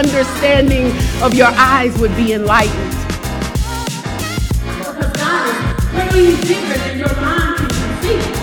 understanding 0.00 0.86
of 1.22 1.34
your 1.34 1.48
eyes 1.48 1.94
would 1.98 2.16
be 2.16 2.32
enlightened. 2.32 2.90
Because 4.78 5.12
God 5.12 5.48
is 5.76 5.94
way 5.94 6.36
bigger 6.48 6.78
than 6.78 6.98
your 6.98 7.14
mind 7.16 7.58
can 7.58 7.68
conceive. 8.00 8.36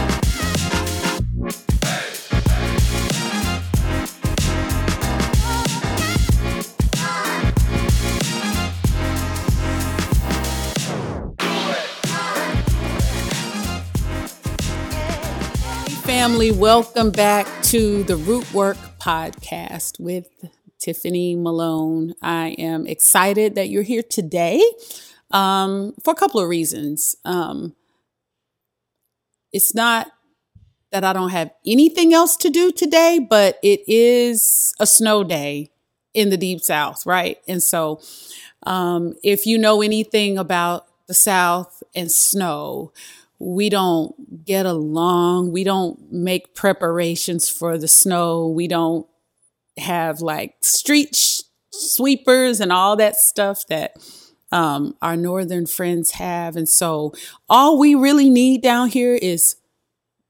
family. 16.05 16.51
Welcome 16.51 17.09
back 17.11 17.47
to 17.63 18.03
the 18.03 18.15
Root 18.15 18.53
Work 18.53 18.77
podcast 18.99 19.99
with 19.99 20.27
Tiffany 20.79 21.35
Malone. 21.35 22.13
I 22.21 22.49
am 22.57 22.85
excited 22.87 23.55
that 23.55 23.69
you're 23.69 23.83
here 23.83 24.03
today 24.03 24.61
um, 25.31 25.93
for 26.03 26.11
a 26.11 26.15
couple 26.15 26.39
of 26.39 26.49
reasons. 26.49 27.15
Um, 27.25 27.75
it's 29.51 29.73
not 29.73 30.11
that 30.91 31.03
I 31.03 31.13
don't 31.13 31.31
have 31.31 31.51
anything 31.65 32.13
else 32.13 32.37
to 32.37 32.49
do 32.49 32.71
today, 32.71 33.19
but 33.19 33.59
it 33.61 33.81
is 33.87 34.73
a 34.79 34.87
snow 34.87 35.23
day 35.23 35.71
in 36.13 36.29
the 36.29 36.37
deep 36.37 36.61
south, 36.61 37.05
right? 37.05 37.37
And 37.47 37.61
so, 37.61 38.01
um, 38.63 39.13
if 39.23 39.45
you 39.45 39.57
know 39.57 39.81
anything 39.81 40.37
about 40.37 40.87
the 41.07 41.13
south 41.13 41.83
and 41.95 42.11
snow, 42.11 42.91
we 43.39 43.69
don't 43.69 44.45
get 44.45 44.65
along. 44.65 45.51
We 45.51 45.63
don't 45.63 46.11
make 46.11 46.55
preparations 46.55 47.49
for 47.49 47.77
the 47.77 47.87
snow. 47.87 48.47
We 48.47 48.67
don't 48.67 49.07
have 49.79 50.21
like 50.21 50.55
street 50.61 51.15
sh- 51.15 51.41
sweepers 51.71 52.59
and 52.59 52.71
all 52.71 52.95
that 52.95 53.15
stuff 53.15 53.65
that 53.67 53.95
um, 54.51 54.95
our 55.01 55.17
northern 55.17 55.65
friends 55.65 56.11
have. 56.11 56.55
And 56.55 56.67
so 56.67 57.13
all 57.49 57.77
we 57.77 57.95
really 57.95 58.29
need 58.29 58.61
down 58.61 58.89
here 58.89 59.15
is 59.15 59.55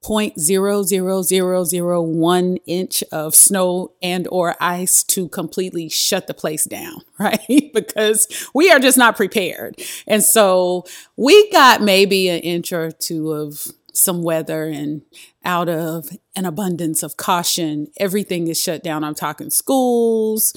Point 0.03 0.39
zero 0.39 0.83
zero 0.83 1.23
zero 1.23 1.63
zero 1.63 2.01
one 2.01 2.57
inch 2.67 3.03
of 3.11 3.33
snow 3.33 3.93
and 4.01 4.27
or 4.31 4.55
ice 4.61 5.03
to 5.05 5.27
completely 5.27 5.89
shut 5.89 6.27
the 6.27 6.35
place 6.35 6.65
down 6.65 7.01
right 7.19 7.71
because 7.73 8.27
we 8.53 8.71
are 8.71 8.79
just 8.79 8.97
not 8.97 9.17
prepared 9.17 9.75
and 10.07 10.23
so 10.23 10.85
we 11.17 11.51
got 11.51 11.81
maybe 11.81 12.29
an 12.29 12.39
inch 12.41 12.71
or 12.71 12.91
two 12.91 13.31
of 13.33 13.67
some 13.97 14.21
weather 14.21 14.65
and 14.65 15.01
out 15.43 15.67
of 15.67 16.09
an 16.35 16.45
abundance 16.45 17.03
of 17.03 17.17
caution. 17.17 17.87
Everything 17.97 18.47
is 18.47 18.61
shut 18.61 18.83
down. 18.83 19.03
I'm 19.03 19.15
talking 19.15 19.49
schools. 19.49 20.55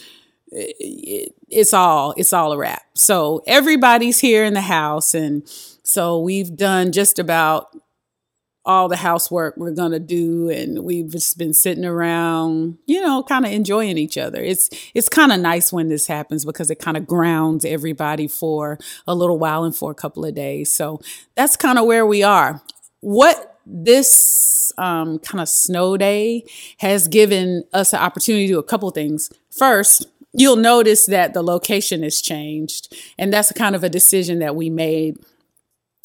It's 0.53 1.73
all 1.73 2.13
it's 2.17 2.33
all 2.33 2.53
a 2.53 2.59
wrap. 2.59 2.83
So 2.95 3.43
everybody's 3.47 4.19
here 4.19 4.45
in 4.45 4.55
the 4.55 4.61
house. 4.61 5.15
And 5.15 5.49
so 5.83 6.21
we've 6.21 6.55
done 6.55 6.93
just 6.93 7.19
about 7.19 7.75
all 8.67 8.89
the 8.89 8.97
housework 8.97 9.57
we're 9.57 9.71
going 9.71 9.93
to 9.93 9.99
do. 9.99 10.51
And 10.51 10.85
we've 10.85 11.11
just 11.11 11.39
been 11.39 11.55
sitting 11.55 11.85
around 11.85 12.77
you 12.87 13.01
know 13.01 13.23
kind 13.23 13.47
of 13.47 13.53
enjoying 13.53 13.97
each 13.97 14.19
other. 14.19 14.43
It's 14.43 14.69
it's 14.93 15.09
kind 15.09 15.33
of 15.33 15.41
nice 15.41 15.73
when 15.73 15.89
this 15.89 16.09
happens 16.09 16.45
because 16.45 16.71
it 16.71 16.79
kind 16.79 16.97
of 16.97 17.07
grounds 17.07 17.65
everybody 17.65 18.29
for 18.29 18.79
a 19.07 19.15
little 19.15 19.39
while 19.39 19.65
and 19.65 19.75
for 19.75 19.91
a 19.91 19.95
couple 19.95 20.27
of 20.27 20.35
days. 20.35 20.71
So 20.73 21.01
that's 21.37 21.57
kind 21.57 21.79
of 21.79 21.87
where 21.87 22.05
we 22.05 22.23
are 22.23 22.61
what 23.01 23.59
this 23.67 24.73
um, 24.79 25.19
kind 25.21 25.41
of 25.41 25.49
snow 25.49 25.97
day 25.97 26.45
has 26.79 27.09
given 27.09 27.65
us 27.73 27.93
an 27.93 28.01
opportunity 28.01 28.47
to 28.47 28.55
do 28.55 28.59
a 28.59 28.63
couple 28.63 28.91
things. 28.91 29.31
First 29.51 30.07
you'll 30.33 30.57
notice 30.57 31.07
that 31.07 31.35
the 31.35 31.43
location 31.43 32.03
has 32.03 32.21
changed 32.21 32.95
and 33.19 33.33
that's 33.33 33.53
kind 33.53 33.75
of 33.75 33.83
a 33.83 33.89
decision 33.89 34.39
that 34.39 34.55
we 34.55 34.71
made 34.71 35.19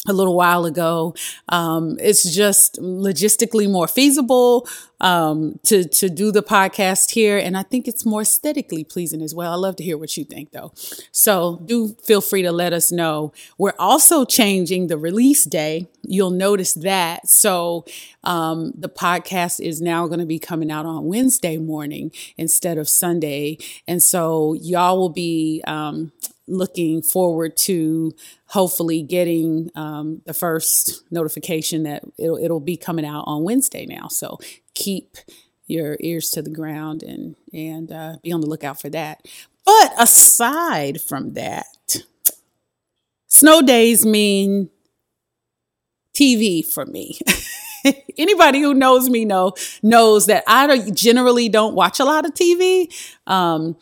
a 0.08 0.14
little 0.14 0.36
while 0.36 0.66
ago. 0.66 1.16
Um, 1.50 1.98
it's 2.00 2.24
just 2.24 2.80
logistically 2.82 3.70
more 3.70 3.88
feasible 3.88 4.68
um, 5.02 5.60
to 5.64 5.84
to 5.84 6.10
do 6.10 6.32
the 6.32 6.42
podcast 6.42 7.12
here, 7.12 7.38
and 7.38 7.58
I 7.58 7.64
think 7.64 7.88
it's 7.88 8.06
more 8.06 8.22
aesthetically 8.22 8.84
pleasing 8.84 9.22
as 9.22 9.36
well. 9.36 9.52
I 9.52 9.56
love 9.56 9.76
to 9.78 9.84
hear 9.84 9.98
what 9.98 10.16
you 10.16 10.24
think, 10.24 10.52
though. 10.52 10.72
So 11.12 11.62
do 11.66 11.96
feel 12.04 12.22
free 12.22 12.42
to 12.44 12.52
let 12.52 12.74
us 12.74 12.92
know. 12.92 13.34
We're 13.58 13.74
also 13.78 14.26
changing 14.26 14.88
the 14.88 14.98
release 14.98 15.44
day. 15.44 15.88
You'll 16.04 16.32
notice 16.32 16.74
that. 16.76 17.28
So 17.28 17.86
um, 18.24 18.72
the 18.76 18.90
podcast 18.90 19.60
is 19.60 19.82
now 19.82 20.08
going 20.08 20.20
to 20.20 20.26
be 20.26 20.40
coming 20.40 20.72
out 20.72 20.86
on 20.86 21.06
Wednesday 21.06 21.58
morning 21.58 22.12
instead 22.38 22.78
of 22.78 22.88
Sunday, 22.88 23.58
and 23.88 24.02
so 24.02 24.54
y'all 24.54 24.98
will 24.98 25.10
be 25.10 25.62
um, 25.68 26.12
looking 26.48 27.02
forward 27.02 27.58
to 27.58 28.12
hopefully 28.48 29.02
getting 29.02 29.72
um, 29.76 30.22
the 30.26 30.34
first 30.34 31.04
notification 31.12 31.84
that 31.84 32.04
it'll, 32.18 32.38
it'll 32.38 32.60
be 32.60 32.78
coming 32.78 33.06
out 33.06 33.24
on 33.28 33.44
Wednesday 33.44 33.86
now. 33.86 34.08
So 34.08 34.38
keep 34.74 35.18
your 35.68 35.98
ears 36.00 36.30
to 36.32 36.42
the 36.42 36.50
ground 36.50 37.02
and 37.04 37.36
and 37.54 37.92
uh, 37.92 38.18
be 38.22 38.32
on 38.32 38.42
the 38.42 38.48
lookout 38.48 38.80
for 38.80 38.90
that. 38.90 39.26
But 39.66 39.94
aside 39.98 41.02
from 41.02 41.34
that, 41.34 41.66
snow 43.28 43.62
days 43.62 44.06
mean 44.06 44.70
TV 46.16 46.66
for 46.66 46.86
me. 46.86 47.20
Anybody 48.18 48.62
who 48.62 48.74
knows 48.74 49.10
me 49.10 49.26
know 49.26 49.54
knows 49.84 50.28
that 50.28 50.44
I 50.48 50.90
generally 50.92 51.50
don't 51.50 51.76
watch 51.76 52.00
a 52.00 52.06
lot 52.06 52.26
of 52.26 52.34
TV. 52.34 52.92
Um, 53.28 53.76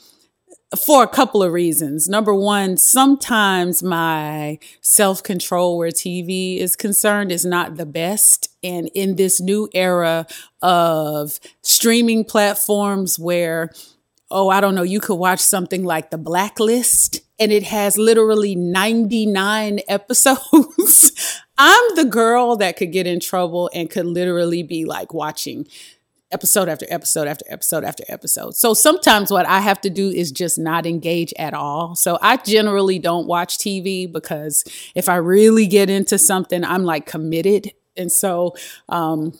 for 0.78 1.04
a 1.04 1.08
couple 1.08 1.44
of 1.44 1.54
reasons. 1.54 2.10
Number 2.10 2.34
one, 2.34 2.78
sometimes 2.78 3.84
my 3.84 4.60
self 4.82 5.24
control 5.24 5.78
where 5.78 5.90
TV 5.90 6.58
is 6.60 6.76
concerned 6.76 7.32
is 7.32 7.46
not 7.46 7.78
the 7.78 7.86
best. 7.86 8.50
And 8.64 8.90
in 8.94 9.16
this 9.16 9.42
new 9.42 9.70
era 9.74 10.26
of 10.62 11.40
streaming 11.62 12.24
platforms 12.24 13.20
where, 13.20 13.72
oh, 14.32 14.50
I 14.50 14.62
don't 14.62 14.76
know, 14.76 14.84
you 14.84 15.00
could 15.00 15.16
watch 15.16 15.40
something 15.40 15.84
like 15.84 16.10
The 16.10 16.18
Blacklist 16.18 17.22
and 17.40 17.52
it 17.52 17.64
has 17.64 17.98
literally 17.98 18.56
99 18.56 19.80
episodes. 19.88 21.42
I'm 21.58 21.96
the 21.96 22.06
girl 22.06 22.56
that 22.58 22.78
could 22.78 22.92
get 22.92 23.06
in 23.06 23.20
trouble 23.20 23.70
and 23.74 23.90
could 23.90 24.06
literally 24.06 24.64
be 24.64 24.86
like 24.86 25.14
watching 25.14 25.68
episode 26.34 26.68
after 26.68 26.86
episode 26.90 27.28
after 27.28 27.46
episode 27.48 27.84
after 27.84 28.04
episode. 28.10 28.56
So 28.56 28.74
sometimes 28.74 29.32
what 29.32 29.46
I 29.46 29.60
have 29.62 29.80
to 29.82 29.90
do 29.90 30.10
is 30.10 30.32
just 30.32 30.58
not 30.58 30.86
engage 30.86 31.34
at 31.38 31.54
all. 31.54 31.96
So 31.96 32.18
I 32.22 32.38
generally 32.38 33.00
don't 33.00 33.28
watch 33.28 33.58
TV 33.58 34.12
because 34.12 34.64
if 34.96 35.08
I 35.08 35.16
really 35.18 35.68
get 35.68 35.90
into 35.90 36.18
something, 36.18 36.64
I'm 36.64 36.84
like 36.84 37.06
committed. 37.06 37.72
And 37.96 38.12
so, 38.12 38.56
um, 38.90 39.34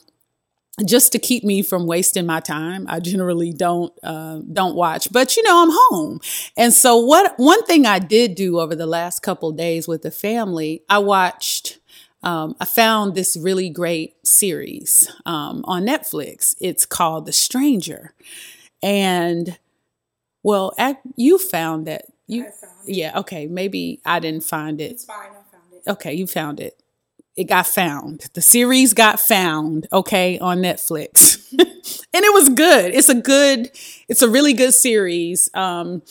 just 0.84 1.12
to 1.12 1.20
keep 1.20 1.44
me 1.44 1.62
from 1.62 1.86
wasting 1.86 2.26
my 2.26 2.40
time, 2.40 2.86
I 2.88 2.98
generally 2.98 3.52
don't 3.52 3.92
uh, 4.02 4.40
don't 4.52 4.74
watch. 4.74 5.12
But 5.12 5.36
you 5.36 5.42
know, 5.44 5.62
I'm 5.62 5.70
home, 5.70 6.20
and 6.56 6.72
so 6.72 6.96
what? 6.98 7.34
One 7.36 7.64
thing 7.64 7.86
I 7.86 8.00
did 8.00 8.34
do 8.34 8.58
over 8.58 8.74
the 8.74 8.86
last 8.86 9.20
couple 9.20 9.52
days 9.52 9.86
with 9.86 10.02
the 10.02 10.10
family, 10.10 10.82
I 10.88 10.98
watched 10.98 11.78
um, 12.24 12.56
I 12.60 12.64
found 12.64 13.14
this 13.14 13.36
really 13.36 13.68
great 13.68 14.14
series 14.26 15.10
um, 15.26 15.64
on 15.66 15.84
Netflix. 15.84 16.54
It's 16.60 16.86
called 16.86 17.26
The 17.26 17.32
Stranger, 17.32 18.12
and 18.82 19.58
well, 20.42 20.74
you 21.16 21.38
found 21.38 21.86
that 21.86 22.06
you 22.26 22.44
found 22.44 22.72
yeah 22.86 23.18
okay 23.18 23.46
maybe 23.46 24.00
I 24.04 24.18
didn't 24.20 24.44
find 24.44 24.80
it. 24.80 24.92
It's 24.92 25.04
fine, 25.04 25.28
I 25.30 25.50
found 25.50 25.72
it. 25.72 25.90
Okay, 25.90 26.14
you 26.14 26.26
found 26.26 26.60
it. 26.60 26.80
It 27.36 27.44
got 27.44 27.66
found. 27.66 28.28
The 28.34 28.40
series 28.40 28.94
got 28.94 29.18
found. 29.20 29.88
Okay, 29.92 30.38
on 30.38 30.58
Netflix, 30.58 31.50
and 31.58 32.24
it 32.24 32.32
was 32.32 32.48
good. 32.50 32.94
It's 32.94 33.08
a 33.08 33.14
good. 33.14 33.70
It's 34.08 34.22
a 34.22 34.28
really 34.28 34.52
good 34.52 34.72
series. 34.72 35.50
Um, 35.54 36.02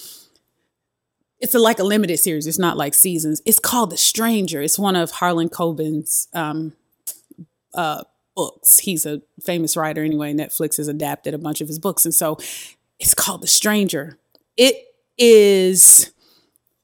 it's 1.43 1.53
a, 1.53 1.59
like 1.59 1.77
a 1.77 1.83
limited 1.83 2.17
series. 2.17 2.47
It's 2.47 2.57
not 2.57 2.77
like 2.77 2.93
seasons. 2.93 3.41
It's 3.45 3.59
called 3.59 3.89
The 3.89 3.97
Stranger. 3.97 4.61
It's 4.61 4.79
one 4.79 4.95
of 4.95 5.11
Harlan 5.11 5.49
Coben's 5.49 6.29
um, 6.33 6.71
uh, 7.73 8.05
books. 8.33 8.79
He's 8.79 9.05
a 9.05 9.21
famous 9.41 9.75
writer 9.75 10.01
anyway. 10.05 10.33
Netflix 10.33 10.77
has 10.77 10.87
adapted 10.87 11.33
a 11.33 11.37
bunch 11.37 11.59
of 11.59 11.67
his 11.67 11.79
books. 11.79 12.05
And 12.05 12.15
so 12.15 12.37
it's 12.97 13.13
called 13.13 13.41
The 13.41 13.47
Stranger. 13.47 14.17
It 14.55 14.85
is 15.17 16.13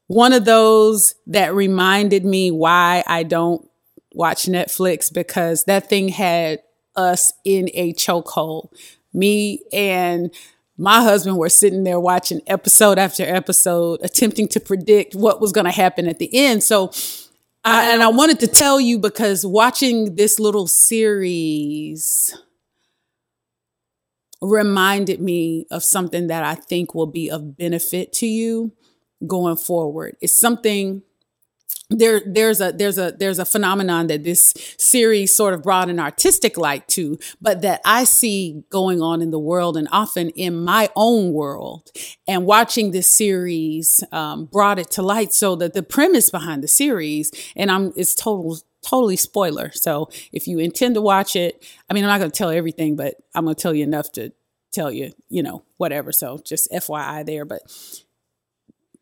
one 0.08 0.34
of 0.34 0.44
those 0.44 1.14
that 1.26 1.54
reminded 1.54 2.26
me 2.26 2.50
why 2.50 3.02
I 3.06 3.22
don't 3.22 3.66
watch 4.12 4.42
Netflix 4.44 5.10
because 5.10 5.64
that 5.64 5.88
thing 5.88 6.10
had 6.10 6.60
us 6.94 7.32
in 7.46 7.70
a 7.72 7.94
chokehold. 7.94 8.68
Me 9.14 9.62
and 9.72 10.30
my 10.80 11.02
husband 11.02 11.36
were 11.36 11.50
sitting 11.50 11.84
there 11.84 12.00
watching 12.00 12.40
episode 12.46 12.98
after 12.98 13.22
episode, 13.22 14.00
attempting 14.02 14.48
to 14.48 14.58
predict 14.58 15.14
what 15.14 15.38
was 15.38 15.52
going 15.52 15.66
to 15.66 15.70
happen 15.70 16.08
at 16.08 16.18
the 16.18 16.30
end. 16.32 16.62
So, 16.62 16.90
I, 17.62 17.92
and 17.92 18.02
I 18.02 18.08
wanted 18.08 18.40
to 18.40 18.46
tell 18.46 18.80
you 18.80 18.98
because 18.98 19.44
watching 19.44 20.14
this 20.14 20.40
little 20.40 20.66
series 20.66 22.34
reminded 24.40 25.20
me 25.20 25.66
of 25.70 25.84
something 25.84 26.28
that 26.28 26.44
I 26.44 26.54
think 26.54 26.94
will 26.94 27.06
be 27.06 27.30
of 27.30 27.58
benefit 27.58 28.14
to 28.14 28.26
you 28.26 28.72
going 29.26 29.56
forward. 29.56 30.16
It's 30.22 30.40
something 30.40 31.02
there 31.90 32.22
there's 32.24 32.60
a 32.60 32.72
there's 32.72 32.98
a 32.98 33.12
there's 33.18 33.38
a 33.38 33.44
phenomenon 33.44 34.06
that 34.06 34.24
this 34.24 34.54
series 34.78 35.34
sort 35.34 35.54
of 35.54 35.62
brought 35.62 35.90
an 35.90 35.98
artistic 35.98 36.56
light 36.56 36.86
to 36.88 37.18
but 37.40 37.62
that 37.62 37.80
i 37.84 38.04
see 38.04 38.62
going 38.70 39.02
on 39.02 39.20
in 39.20 39.30
the 39.30 39.38
world 39.38 39.76
and 39.76 39.88
often 39.90 40.30
in 40.30 40.64
my 40.64 40.88
own 40.96 41.32
world. 41.32 41.90
And 42.26 42.46
watching 42.46 42.92
this 42.92 43.10
series 43.10 44.02
um, 44.12 44.46
brought 44.46 44.78
it 44.78 44.90
to 44.92 45.02
light 45.02 45.32
so 45.32 45.56
that 45.56 45.74
the 45.74 45.82
premise 45.82 46.30
behind 46.30 46.62
the 46.62 46.68
series 46.68 47.30
and 47.56 47.70
i'm 47.70 47.92
it's 47.96 48.14
total 48.14 48.58
totally 48.82 49.16
spoiler. 49.16 49.70
So 49.74 50.08
if 50.32 50.48
you 50.48 50.58
intend 50.58 50.94
to 50.94 51.02
watch 51.02 51.36
it 51.36 51.64
i 51.88 51.94
mean 51.94 52.04
i'm 52.04 52.08
not 52.08 52.18
going 52.18 52.30
to 52.30 52.36
tell 52.36 52.50
everything 52.50 52.96
but 52.96 53.14
i'm 53.34 53.44
going 53.44 53.56
to 53.56 53.62
tell 53.62 53.74
you 53.74 53.84
enough 53.84 54.12
to 54.12 54.32
tell 54.72 54.90
you 54.92 55.12
you 55.28 55.42
know 55.42 55.64
whatever. 55.76 56.12
So 56.12 56.38
just 56.44 56.70
fyi 56.70 57.26
there. 57.26 57.44
But 57.44 57.62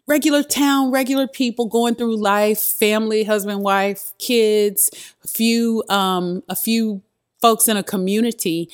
regular 0.09 0.43
town, 0.43 0.91
regular 0.91 1.29
people 1.29 1.67
going 1.67 1.95
through 1.95 2.17
life, 2.17 2.59
family, 2.61 3.25
husband, 3.25 3.63
wife, 3.63 4.13
kids, 4.19 4.91
a 5.23 5.29
few, 5.29 5.85
um, 5.89 6.43
a 6.49 6.57
few 6.57 7.03
folks 7.41 7.69
in 7.69 7.77
a 7.77 7.83
community. 7.83 8.71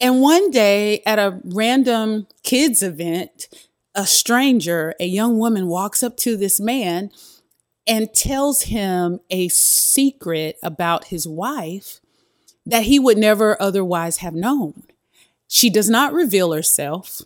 And 0.00 0.22
one 0.22 0.50
day 0.50 1.02
at 1.04 1.18
a 1.18 1.40
random 1.44 2.28
kids 2.42 2.82
event, 2.82 3.48
a 3.94 4.06
stranger, 4.06 4.94
a 4.98 5.06
young 5.06 5.36
woman 5.36 5.66
walks 5.66 6.02
up 6.02 6.16
to 6.18 6.36
this 6.36 6.58
man 6.60 7.10
and 7.86 8.14
tells 8.14 8.62
him 8.62 9.20
a 9.30 9.48
secret 9.48 10.56
about 10.62 11.06
his 11.06 11.26
wife 11.26 12.00
that 12.64 12.84
he 12.84 12.98
would 12.98 13.18
never 13.18 13.60
otherwise 13.60 14.18
have 14.18 14.34
known. 14.34 14.84
She 15.48 15.68
does 15.68 15.90
not 15.90 16.12
reveal 16.12 16.52
herself. 16.52 17.22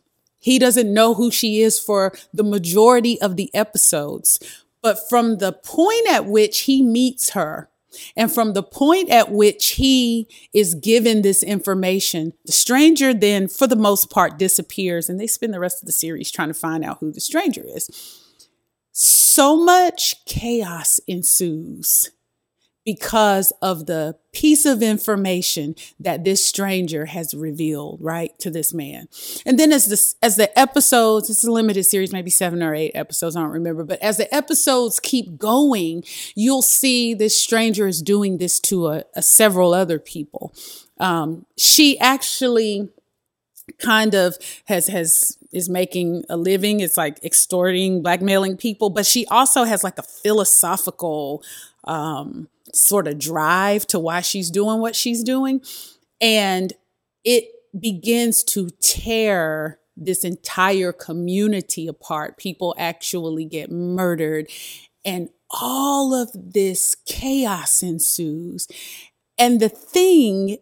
He 0.46 0.60
doesn't 0.60 0.94
know 0.94 1.14
who 1.14 1.32
she 1.32 1.60
is 1.60 1.80
for 1.80 2.12
the 2.32 2.44
majority 2.44 3.20
of 3.20 3.34
the 3.34 3.52
episodes. 3.52 4.38
But 4.80 4.96
from 5.08 5.38
the 5.38 5.50
point 5.52 6.08
at 6.08 6.26
which 6.26 6.60
he 6.60 6.82
meets 6.82 7.30
her, 7.30 7.68
and 8.16 8.30
from 8.30 8.52
the 8.52 8.62
point 8.62 9.10
at 9.10 9.32
which 9.32 9.70
he 9.70 10.28
is 10.52 10.76
given 10.76 11.22
this 11.22 11.42
information, 11.42 12.32
the 12.44 12.52
stranger 12.52 13.12
then, 13.12 13.48
for 13.48 13.66
the 13.66 13.74
most 13.74 14.08
part, 14.08 14.38
disappears, 14.38 15.08
and 15.08 15.18
they 15.18 15.26
spend 15.26 15.52
the 15.52 15.58
rest 15.58 15.82
of 15.82 15.86
the 15.86 15.92
series 15.92 16.30
trying 16.30 16.46
to 16.46 16.54
find 16.54 16.84
out 16.84 16.98
who 17.00 17.10
the 17.10 17.20
stranger 17.20 17.64
is. 17.66 17.90
So 18.92 19.56
much 19.56 20.24
chaos 20.26 21.00
ensues 21.08 22.12
because 22.86 23.52
of 23.60 23.86
the 23.86 24.16
piece 24.32 24.64
of 24.64 24.80
information 24.80 25.74
that 25.98 26.22
this 26.24 26.46
stranger 26.46 27.06
has 27.06 27.34
revealed 27.34 27.98
right 28.00 28.38
to 28.38 28.48
this 28.48 28.72
man. 28.72 29.08
And 29.44 29.58
then 29.58 29.72
as 29.72 29.88
this 29.88 30.14
as 30.22 30.36
the 30.36 30.56
episodes 30.58 31.28
it's 31.28 31.42
a 31.42 31.50
limited 31.50 31.84
series 31.84 32.12
maybe 32.12 32.30
seven 32.30 32.62
or 32.62 32.74
eight 32.74 32.92
episodes 32.94 33.34
i 33.34 33.40
don't 33.40 33.50
remember 33.50 33.82
but 33.82 34.00
as 34.00 34.18
the 34.18 34.32
episodes 34.32 35.00
keep 35.00 35.36
going 35.36 36.04
you'll 36.34 36.62
see 36.62 37.12
this 37.12 37.38
stranger 37.38 37.88
is 37.88 38.00
doing 38.00 38.38
this 38.38 38.60
to 38.60 38.86
a, 38.88 39.04
a 39.14 39.22
several 39.22 39.74
other 39.74 39.98
people. 39.98 40.54
Um, 40.98 41.44
she 41.58 41.98
actually 41.98 42.88
kind 43.78 44.14
of 44.14 44.36
has 44.66 44.86
has 44.86 45.38
is 45.52 45.68
making 45.68 46.22
a 46.28 46.36
living 46.36 46.78
it's 46.80 46.96
like 46.96 47.22
extorting 47.24 48.00
blackmailing 48.00 48.56
people 48.56 48.90
but 48.90 49.04
she 49.04 49.26
also 49.26 49.64
has 49.64 49.82
like 49.82 49.98
a 49.98 50.02
philosophical 50.02 51.42
um 51.84 52.48
sort 52.74 53.06
of 53.08 53.18
drive 53.18 53.86
to 53.88 53.98
why 53.98 54.20
she's 54.20 54.50
doing 54.50 54.80
what 54.80 54.96
she's 54.96 55.22
doing. 55.22 55.60
And 56.20 56.72
it 57.24 57.48
begins 57.78 58.42
to 58.44 58.70
tear 58.80 59.78
this 59.96 60.24
entire 60.24 60.92
community 60.92 61.86
apart. 61.86 62.36
People 62.36 62.74
actually 62.78 63.44
get 63.44 63.70
murdered, 63.70 64.48
and 65.04 65.30
all 65.50 66.14
of 66.14 66.30
this 66.34 66.96
chaos 67.06 67.82
ensues. 67.82 68.68
And 69.38 69.60
the 69.60 69.68
thing, 69.68 70.58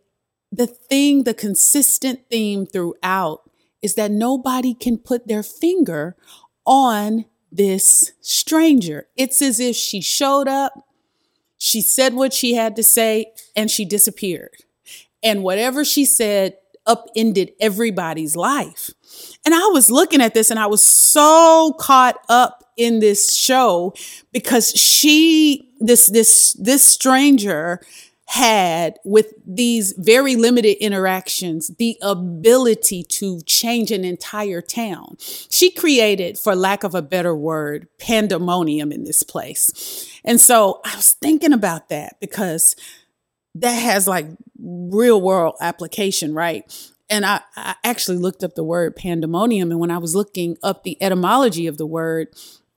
the 0.52 0.66
thing, 0.66 1.24
the 1.24 1.34
consistent 1.34 2.20
theme 2.30 2.66
throughout 2.66 3.50
is 3.82 3.94
that 3.94 4.10
nobody 4.10 4.74
can 4.74 4.98
put 4.98 5.26
their 5.28 5.42
finger 5.42 6.16
on 6.64 7.24
this 7.50 8.12
stranger. 8.20 9.08
It's 9.16 9.42
as 9.42 9.60
if 9.60 9.76
she 9.76 10.00
showed 10.00 10.48
up 10.48 10.86
she 11.64 11.80
said 11.80 12.12
what 12.12 12.34
she 12.34 12.52
had 12.52 12.76
to 12.76 12.82
say 12.82 13.32
and 13.56 13.70
she 13.70 13.86
disappeared. 13.86 14.54
And 15.22 15.42
whatever 15.42 15.82
she 15.82 16.04
said 16.04 16.58
upended 16.86 17.52
everybody's 17.58 18.36
life. 18.36 18.90
And 19.46 19.54
I 19.54 19.66
was 19.72 19.90
looking 19.90 20.20
at 20.20 20.34
this 20.34 20.50
and 20.50 20.60
I 20.60 20.66
was 20.66 20.82
so 20.82 21.74
caught 21.80 22.16
up 22.28 22.64
in 22.76 22.98
this 22.98 23.34
show 23.34 23.94
because 24.30 24.72
she 24.72 25.70
this 25.80 26.04
this 26.08 26.52
this 26.60 26.84
stranger 26.84 27.80
had 28.34 28.98
with 29.04 29.32
these 29.46 29.94
very 29.96 30.34
limited 30.34 30.76
interactions 30.84 31.68
the 31.78 31.96
ability 32.02 33.04
to 33.04 33.40
change 33.42 33.92
an 33.92 34.04
entire 34.04 34.60
town. 34.60 35.16
She 35.20 35.70
created, 35.70 36.36
for 36.36 36.56
lack 36.56 36.82
of 36.82 36.96
a 36.96 37.02
better 37.02 37.32
word, 37.32 37.86
pandemonium 38.00 38.90
in 38.90 39.04
this 39.04 39.22
place. 39.22 40.10
And 40.24 40.40
so 40.40 40.80
I 40.84 40.96
was 40.96 41.12
thinking 41.12 41.52
about 41.52 41.90
that 41.90 42.16
because 42.20 42.74
that 43.54 43.70
has 43.70 44.08
like 44.08 44.26
real 44.58 45.20
world 45.20 45.54
application, 45.60 46.34
right? 46.34 46.64
And 47.08 47.24
I, 47.24 47.40
I 47.56 47.76
actually 47.84 48.16
looked 48.16 48.42
up 48.42 48.56
the 48.56 48.64
word 48.64 48.96
pandemonium. 48.96 49.70
And 49.70 49.78
when 49.78 49.92
I 49.92 49.98
was 49.98 50.16
looking 50.16 50.56
up 50.60 50.82
the 50.82 51.00
etymology 51.00 51.68
of 51.68 51.78
the 51.78 51.86
word, 51.86 52.28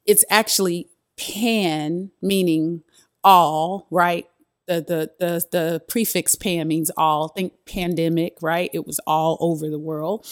it's 0.05 0.23
actually 0.29 0.89
pan, 1.17 2.11
meaning 2.21 2.83
all, 3.23 3.87
right? 3.89 4.27
The 4.67 4.81
the 4.81 5.11
the 5.19 5.45
the 5.51 5.81
prefix 5.87 6.35
pan 6.35 6.67
means 6.67 6.91
all. 6.97 7.29
Think 7.29 7.53
pandemic, 7.65 8.37
right? 8.41 8.69
It 8.73 8.85
was 8.85 8.99
all 9.07 9.37
over 9.39 9.69
the 9.69 9.79
world, 9.79 10.25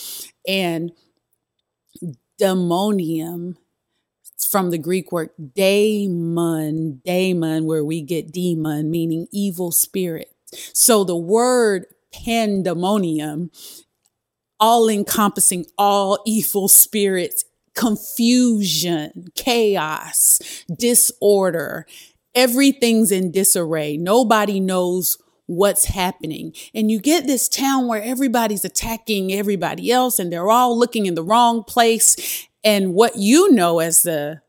and 0.47 0.91
demonium 2.39 3.55
from 4.51 4.69
the 4.69 4.77
Greek 4.77 5.11
word 5.11 5.29
daemon, 5.55 7.01
daemon, 7.05 7.65
where 7.65 7.83
we 7.83 8.01
get 8.01 8.31
demon, 8.31 8.91
meaning 8.91 9.27
evil 9.31 9.71
spirit. 9.71 10.29
So 10.73 11.03
the 11.03 11.15
word 11.15 11.85
pandemonium, 12.13 13.51
all 14.59 14.89
encompassing 14.89 15.65
all 15.77 16.19
evil 16.25 16.68
spirits, 16.68 17.44
confusion, 17.75 19.25
chaos, 19.35 20.39
disorder 20.77 21.85
everything's 22.35 23.11
in 23.11 23.31
disarray. 23.31 23.97
Nobody 23.97 24.59
knows 24.59 25.18
what's 25.47 25.85
happening. 25.85 26.54
And 26.73 26.89
you 26.92 26.99
get 26.99 27.27
this 27.27 27.47
town 27.47 27.87
where 27.87 28.01
everybody's 28.01 28.65
attacking 28.65 29.31
everybody 29.31 29.92
else 29.92 30.19
and 30.19 30.31
they're 30.31 30.49
all 30.49 30.77
looking 30.77 31.06
in 31.06 31.15
the 31.15 31.23
wrong 31.23 31.63
place. 31.63 32.47
And 32.63 32.94
what 32.94 33.15
you 33.15 33.51
know 33.51 33.80
as 33.80 34.01
the 34.01 34.42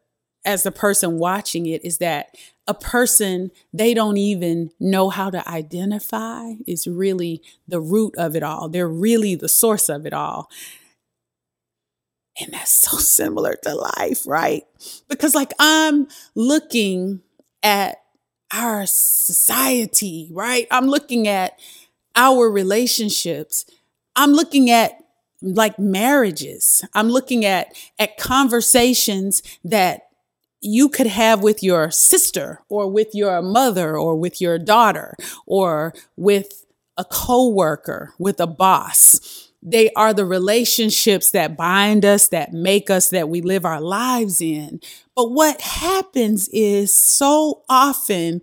as 0.44 0.62
the 0.62 0.72
person 0.72 1.18
watching 1.18 1.66
it 1.66 1.84
is 1.84 1.98
that 1.98 2.36
a 2.68 2.74
person 2.74 3.50
they 3.72 3.94
don't 3.94 4.16
even 4.16 4.70
know 4.80 5.10
how 5.10 5.28
to 5.28 5.46
identify 5.48 6.52
is 6.66 6.86
really 6.86 7.42
the 7.68 7.80
root 7.80 8.14
of 8.16 8.34
it 8.36 8.42
all. 8.42 8.68
They're 8.68 8.88
really 8.88 9.34
the 9.34 9.48
source 9.48 9.88
of 9.88 10.06
it 10.06 10.12
all. 10.12 10.48
And 12.40 12.52
that's 12.52 12.70
so 12.70 12.96
similar 12.98 13.56
to 13.62 13.74
life, 13.74 14.26
right? 14.26 14.64
Because 15.08 15.34
like 15.34 15.52
I'm 15.58 16.06
looking 16.34 17.22
at 17.66 17.98
our 18.52 18.86
society, 18.86 20.28
right? 20.30 20.68
I'm 20.70 20.86
looking 20.86 21.26
at 21.26 21.58
our 22.14 22.48
relationships. 22.48 23.66
I'm 24.14 24.32
looking 24.32 24.70
at 24.70 24.92
like 25.42 25.76
marriages. 25.76 26.84
I'm 26.94 27.08
looking 27.08 27.44
at 27.44 27.76
at 27.98 28.18
conversations 28.18 29.42
that 29.64 30.02
you 30.60 30.88
could 30.88 31.08
have 31.08 31.42
with 31.42 31.60
your 31.60 31.90
sister 31.90 32.60
or 32.68 32.88
with 32.88 33.14
your 33.14 33.42
mother 33.42 33.98
or 33.98 34.14
with 34.14 34.40
your 34.40 34.58
daughter 34.58 35.16
or 35.44 35.92
with 36.16 36.64
a 36.96 37.04
coworker, 37.04 38.14
with 38.16 38.38
a 38.40 38.46
boss. 38.46 39.45
They 39.62 39.90
are 39.94 40.14
the 40.14 40.24
relationships 40.24 41.30
that 41.32 41.56
bind 41.56 42.04
us, 42.04 42.28
that 42.28 42.52
make 42.52 42.90
us, 42.90 43.08
that 43.08 43.28
we 43.28 43.40
live 43.40 43.64
our 43.64 43.80
lives 43.80 44.40
in. 44.40 44.80
But 45.14 45.32
what 45.32 45.60
happens 45.60 46.48
is 46.52 46.96
so 46.96 47.62
often 47.68 48.42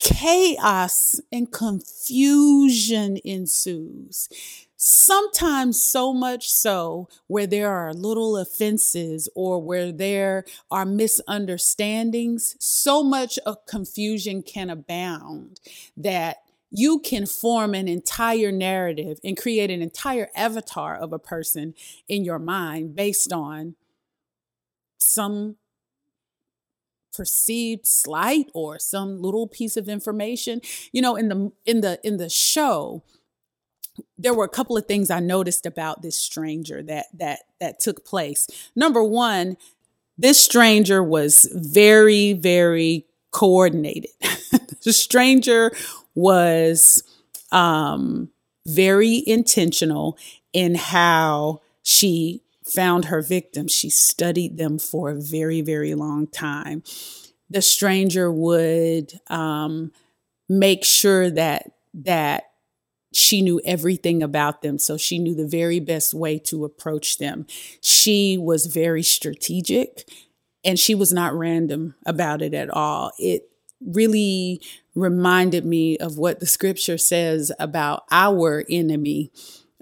chaos 0.00 1.18
and 1.32 1.50
confusion 1.50 3.18
ensues. 3.24 4.28
Sometimes 4.76 5.82
so 5.82 6.12
much 6.12 6.50
so 6.50 7.08
where 7.26 7.46
there 7.46 7.70
are 7.70 7.94
little 7.94 8.36
offenses 8.36 9.30
or 9.34 9.62
where 9.62 9.90
there 9.90 10.44
are 10.70 10.84
misunderstandings, 10.84 12.54
so 12.58 13.02
much 13.02 13.38
of 13.46 13.64
confusion 13.64 14.42
can 14.42 14.68
abound 14.68 15.58
that 15.96 16.43
you 16.76 16.98
can 16.98 17.24
form 17.24 17.72
an 17.72 17.86
entire 17.86 18.50
narrative 18.50 19.20
and 19.22 19.36
create 19.36 19.70
an 19.70 19.80
entire 19.80 20.28
avatar 20.34 20.96
of 20.96 21.12
a 21.12 21.20
person 21.20 21.72
in 22.08 22.24
your 22.24 22.40
mind 22.40 22.96
based 22.96 23.32
on 23.32 23.76
some 24.98 25.54
perceived 27.14 27.86
slight 27.86 28.50
or 28.54 28.80
some 28.80 29.22
little 29.22 29.46
piece 29.46 29.76
of 29.76 29.88
information. 29.88 30.60
You 30.90 31.00
know 31.00 31.14
in 31.14 31.28
the 31.28 31.52
in 31.64 31.80
the 31.80 32.00
in 32.02 32.16
the 32.16 32.28
show 32.28 33.04
there 34.18 34.34
were 34.34 34.44
a 34.44 34.48
couple 34.48 34.76
of 34.76 34.86
things 34.86 35.08
i 35.08 35.20
noticed 35.20 35.64
about 35.66 36.02
this 36.02 36.18
stranger 36.18 36.82
that 36.82 37.06
that 37.14 37.40
that 37.60 37.78
took 37.78 38.04
place. 38.04 38.48
Number 38.74 39.04
one 39.04 39.56
this 40.18 40.42
stranger 40.42 41.04
was 41.04 41.48
very 41.52 42.32
very 42.32 43.06
coordinated. 43.30 44.10
The 44.84 44.92
stranger 44.92 45.72
was 46.14 47.02
um 47.52 48.28
very 48.66 49.22
intentional 49.26 50.16
in 50.52 50.74
how 50.74 51.60
she 51.82 52.42
found 52.64 53.06
her 53.06 53.20
victims. 53.20 53.72
She 53.72 53.90
studied 53.90 54.56
them 54.56 54.78
for 54.78 55.10
a 55.10 55.20
very, 55.20 55.60
very 55.60 55.94
long 55.94 56.26
time. 56.26 56.82
The 57.50 57.60
stranger 57.62 58.32
would 58.32 59.12
um, 59.28 59.92
make 60.48 60.84
sure 60.84 61.30
that 61.30 61.70
that 61.94 62.44
she 63.12 63.42
knew 63.42 63.60
everything 63.64 64.22
about 64.22 64.62
them, 64.62 64.78
so 64.78 64.96
she 64.96 65.18
knew 65.18 65.34
the 65.34 65.46
very 65.46 65.78
best 65.78 66.14
way 66.14 66.38
to 66.40 66.64
approach 66.64 67.18
them. 67.18 67.46
She 67.80 68.36
was 68.36 68.66
very 68.66 69.02
strategic, 69.04 70.08
and 70.64 70.78
she 70.78 70.94
was 70.94 71.12
not 71.12 71.34
random 71.34 71.94
about 72.06 72.42
it 72.42 72.54
at 72.54 72.70
all. 72.70 73.12
It 73.18 73.48
really 73.86 74.60
reminded 74.94 75.64
me 75.64 75.96
of 75.98 76.18
what 76.18 76.40
the 76.40 76.46
scripture 76.46 76.98
says 76.98 77.52
about 77.58 78.04
our 78.10 78.64
enemy 78.68 79.30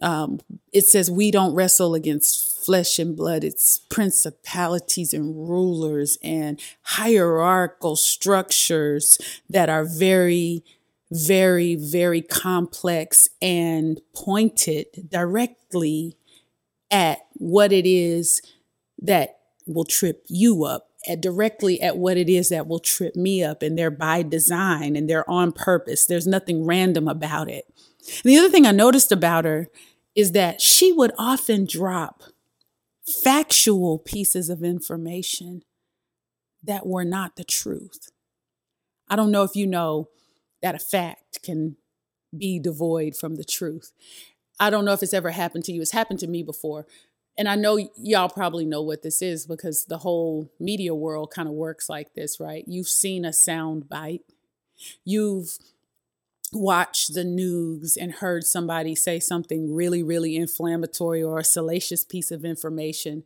um, 0.02 0.40
it 0.72 0.84
says 0.84 1.10
we 1.10 1.30
don't 1.30 1.54
wrestle 1.54 1.94
against 1.94 2.64
flesh 2.66 2.98
and 2.98 3.16
blood. 3.16 3.44
It's 3.44 3.78
principalities 3.88 5.14
and 5.14 5.48
rulers 5.48 6.18
and 6.22 6.60
hierarchical 6.82 7.94
structures 7.94 9.18
that 9.48 9.70
are 9.70 9.84
very, 9.84 10.64
very, 11.10 11.76
very 11.76 12.20
complex 12.20 13.28
and 13.40 14.00
pointed 14.12 14.86
directly 15.08 16.16
at 16.90 17.20
what 17.34 17.72
it 17.72 17.86
is 17.86 18.42
that 19.00 19.38
will 19.66 19.84
trip 19.84 20.24
you 20.28 20.64
up 20.64 20.91
at 21.08 21.20
directly 21.20 21.80
at 21.80 21.96
what 21.96 22.16
it 22.16 22.28
is 22.28 22.48
that 22.48 22.66
will 22.66 22.78
trip 22.78 23.16
me 23.16 23.42
up 23.42 23.62
and 23.62 23.76
they're 23.76 23.90
by 23.90 24.22
design 24.22 24.96
and 24.96 25.08
they're 25.08 25.28
on 25.28 25.52
purpose 25.52 26.06
there's 26.06 26.26
nothing 26.26 26.64
random 26.64 27.08
about 27.08 27.50
it 27.50 27.64
and 28.24 28.30
the 28.30 28.38
other 28.38 28.48
thing 28.50 28.66
i 28.66 28.72
noticed 28.72 29.12
about 29.12 29.44
her 29.44 29.68
is 30.14 30.32
that 30.32 30.60
she 30.60 30.92
would 30.92 31.12
often 31.18 31.64
drop 31.64 32.22
factual 33.06 33.98
pieces 33.98 34.48
of 34.48 34.62
information 34.62 35.62
that 36.62 36.86
were 36.86 37.04
not 37.04 37.36
the 37.36 37.44
truth. 37.44 38.10
I 39.08 39.16
don't 39.16 39.32
know 39.32 39.42
if 39.42 39.56
you 39.56 39.66
know 39.66 40.08
that 40.62 40.74
a 40.74 40.78
fact 40.78 41.42
can 41.42 41.76
be 42.36 42.58
devoid 42.58 43.16
from 43.16 43.36
the 43.36 43.44
truth. 43.44 43.92
I 44.60 44.70
don't 44.70 44.84
know 44.84 44.92
if 44.92 45.02
it's 45.02 45.14
ever 45.14 45.30
happened 45.30 45.64
to 45.64 45.72
you. 45.72 45.82
It's 45.82 45.90
happened 45.90 46.20
to 46.20 46.28
me 46.28 46.42
before. 46.42 46.86
And 47.38 47.48
I 47.48 47.54
know 47.54 47.78
y'all 47.96 48.28
probably 48.28 48.66
know 48.66 48.82
what 48.82 49.02
this 49.02 49.22
is 49.22 49.46
because 49.46 49.86
the 49.86 49.98
whole 49.98 50.50
media 50.60 50.94
world 50.94 51.30
kind 51.30 51.48
of 51.48 51.54
works 51.54 51.88
like 51.88 52.14
this, 52.14 52.38
right? 52.38 52.64
You've 52.66 52.88
seen 52.88 53.24
a 53.24 53.32
sound 53.32 53.88
bite. 53.88 54.22
You've 55.04 55.58
watched 56.52 57.14
the 57.14 57.24
news 57.24 57.96
and 57.96 58.12
heard 58.12 58.44
somebody 58.44 58.94
say 58.94 59.18
something 59.18 59.74
really, 59.74 60.02
really 60.02 60.36
inflammatory 60.36 61.22
or 61.22 61.38
a 61.38 61.44
salacious 61.44 62.04
piece 62.04 62.30
of 62.30 62.44
information, 62.44 63.24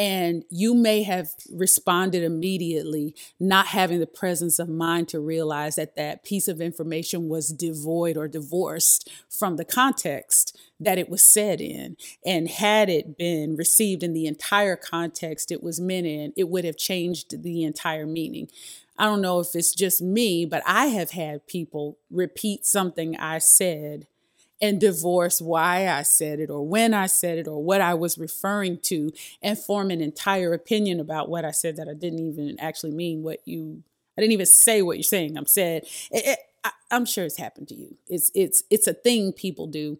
and 0.00 0.46
you 0.48 0.72
may 0.72 1.02
have 1.02 1.28
responded 1.52 2.22
immediately, 2.22 3.14
not 3.38 3.66
having 3.66 4.00
the 4.00 4.06
presence 4.06 4.58
of 4.58 4.66
mind 4.66 5.08
to 5.08 5.20
realize 5.20 5.74
that 5.74 5.94
that 5.94 6.24
piece 6.24 6.48
of 6.48 6.58
information 6.58 7.28
was 7.28 7.52
devoid 7.52 8.16
or 8.16 8.26
divorced 8.26 9.10
from 9.28 9.56
the 9.56 9.64
context 9.64 10.58
that 10.80 10.96
it 10.96 11.10
was 11.10 11.22
said 11.22 11.60
in. 11.60 11.98
And 12.24 12.48
had 12.48 12.88
it 12.88 13.18
been 13.18 13.56
received 13.56 14.02
in 14.02 14.14
the 14.14 14.24
entire 14.24 14.74
context 14.74 15.52
it 15.52 15.62
was 15.62 15.78
meant 15.82 16.06
in, 16.06 16.32
it 16.34 16.48
would 16.48 16.64
have 16.64 16.78
changed 16.78 17.42
the 17.42 17.62
entire 17.62 18.06
meaning. 18.06 18.48
I 18.96 19.04
don't 19.04 19.20
know 19.20 19.38
if 19.40 19.54
it's 19.54 19.74
just 19.74 20.00
me, 20.00 20.46
but 20.46 20.62
I 20.64 20.86
have 20.86 21.10
had 21.10 21.46
people 21.46 21.98
repeat 22.10 22.64
something 22.64 23.18
I 23.18 23.36
said 23.36 24.06
and 24.60 24.80
divorce 24.80 25.40
why 25.40 25.88
I 25.88 26.02
said 26.02 26.40
it 26.40 26.50
or 26.50 26.66
when 26.66 26.92
I 26.92 27.06
said 27.06 27.38
it 27.38 27.48
or 27.48 27.62
what 27.62 27.80
I 27.80 27.94
was 27.94 28.18
referring 28.18 28.78
to 28.84 29.12
and 29.42 29.58
form 29.58 29.90
an 29.90 30.00
entire 30.00 30.52
opinion 30.52 31.00
about 31.00 31.28
what 31.28 31.44
I 31.44 31.50
said 31.50 31.76
that 31.76 31.88
I 31.88 31.94
didn't 31.94 32.20
even 32.20 32.56
actually 32.60 32.92
mean 32.92 33.22
what 33.22 33.40
you 33.46 33.82
I 34.16 34.20
didn't 34.20 34.32
even 34.32 34.46
say 34.46 34.82
what 34.82 34.98
you're 34.98 35.02
saying. 35.02 35.36
I'm 35.36 35.46
said 35.46 35.84
it, 36.10 36.26
it, 36.26 36.38
I, 36.62 36.72
I'm 36.90 37.06
sure 37.06 37.24
it's 37.24 37.38
happened 37.38 37.68
to 37.68 37.74
you. 37.74 37.96
It's 38.08 38.30
it's 38.34 38.62
it's 38.70 38.86
a 38.86 38.94
thing 38.94 39.32
people 39.32 39.66
do. 39.66 39.98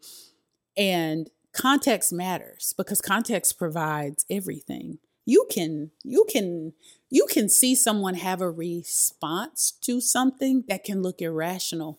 And 0.77 1.31
context 1.53 2.13
matters 2.13 2.75
because 2.77 3.01
context 3.01 3.59
provides 3.59 4.25
everything. 4.29 4.99
You 5.25 5.47
can 5.51 5.91
you 6.05 6.27
can 6.31 6.75
you 7.09 7.27
can 7.31 7.49
see 7.49 7.75
someone 7.75 8.15
have 8.15 8.41
a 8.41 8.51
response 8.51 9.73
to 9.83 10.01
something 10.01 10.65
that 10.69 10.85
can 10.85 11.03
look 11.03 11.23
irrational. 11.23 11.99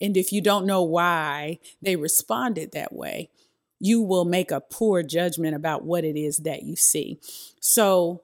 And 0.00 0.16
if 0.16 0.32
you 0.32 0.40
don't 0.40 0.66
know 0.66 0.82
why 0.82 1.58
they 1.80 1.96
responded 1.96 2.72
that 2.72 2.92
way, 2.92 3.30
you 3.78 4.00
will 4.00 4.24
make 4.24 4.50
a 4.50 4.60
poor 4.60 5.02
judgment 5.02 5.54
about 5.54 5.84
what 5.84 6.04
it 6.04 6.16
is 6.16 6.38
that 6.38 6.62
you 6.62 6.76
see. 6.76 7.18
So 7.60 8.22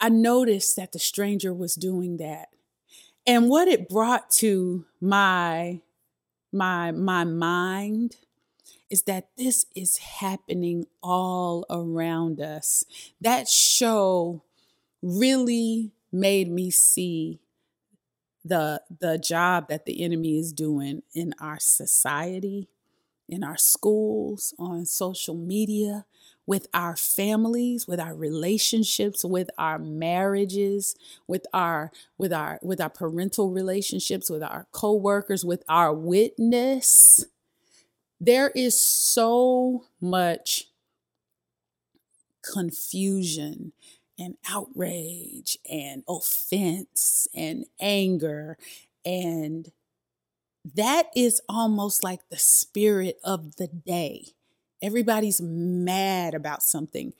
I 0.00 0.08
noticed 0.08 0.76
that 0.76 0.92
the 0.92 0.98
stranger 0.98 1.52
was 1.52 1.74
doing 1.74 2.18
that. 2.18 2.48
And 3.26 3.48
what 3.48 3.68
it 3.68 3.88
brought 3.88 4.30
to 4.32 4.86
my 5.00 5.80
my 6.52 6.92
my 6.92 7.24
mind 7.24 8.16
is 8.90 9.02
that 9.02 9.28
this 9.36 9.66
is 9.74 9.98
happening 9.98 10.86
all 11.02 11.66
around 11.68 12.40
us. 12.40 12.84
That 13.20 13.48
show 13.48 14.42
really 15.02 15.92
made 16.10 16.50
me 16.50 16.70
see 16.70 17.40
the 18.44 18.82
the 19.00 19.18
job 19.18 19.68
that 19.68 19.84
the 19.86 20.02
enemy 20.02 20.38
is 20.38 20.52
doing 20.52 21.02
in 21.14 21.34
our 21.40 21.58
society, 21.60 22.68
in 23.28 23.44
our 23.44 23.56
schools, 23.58 24.54
on 24.58 24.86
social 24.86 25.34
media, 25.34 26.06
with 26.46 26.66
our 26.74 26.96
families, 26.96 27.86
with 27.86 28.00
our 28.00 28.14
relationships, 28.14 29.24
with 29.24 29.50
our 29.58 29.78
marriages, 29.78 30.96
with 31.26 31.46
our 31.52 31.92
with 32.18 32.32
our 32.32 32.58
with 32.62 32.80
our 32.80 32.90
parental 32.90 33.50
relationships, 33.50 34.30
with 34.30 34.42
our 34.42 34.66
co-workers, 34.72 35.44
with 35.44 35.62
our 35.68 35.94
witness. 35.94 37.26
There 38.20 38.50
is 38.50 38.78
so 38.78 39.86
much 40.00 40.68
confusion 42.42 43.72
and 44.18 44.36
outrage 44.48 45.58
and 45.70 46.02
offense 46.08 47.28
and 47.34 47.64
anger. 47.80 48.58
And 49.04 49.70
that 50.74 51.06
is 51.14 51.40
almost 51.48 52.02
like 52.02 52.28
the 52.28 52.38
spirit 52.38 53.18
of 53.24 53.56
the 53.56 53.68
day. 53.68 54.28
Everybody's 54.82 55.40
mad 55.40 56.34
about 56.34 56.62
something. 56.62 57.12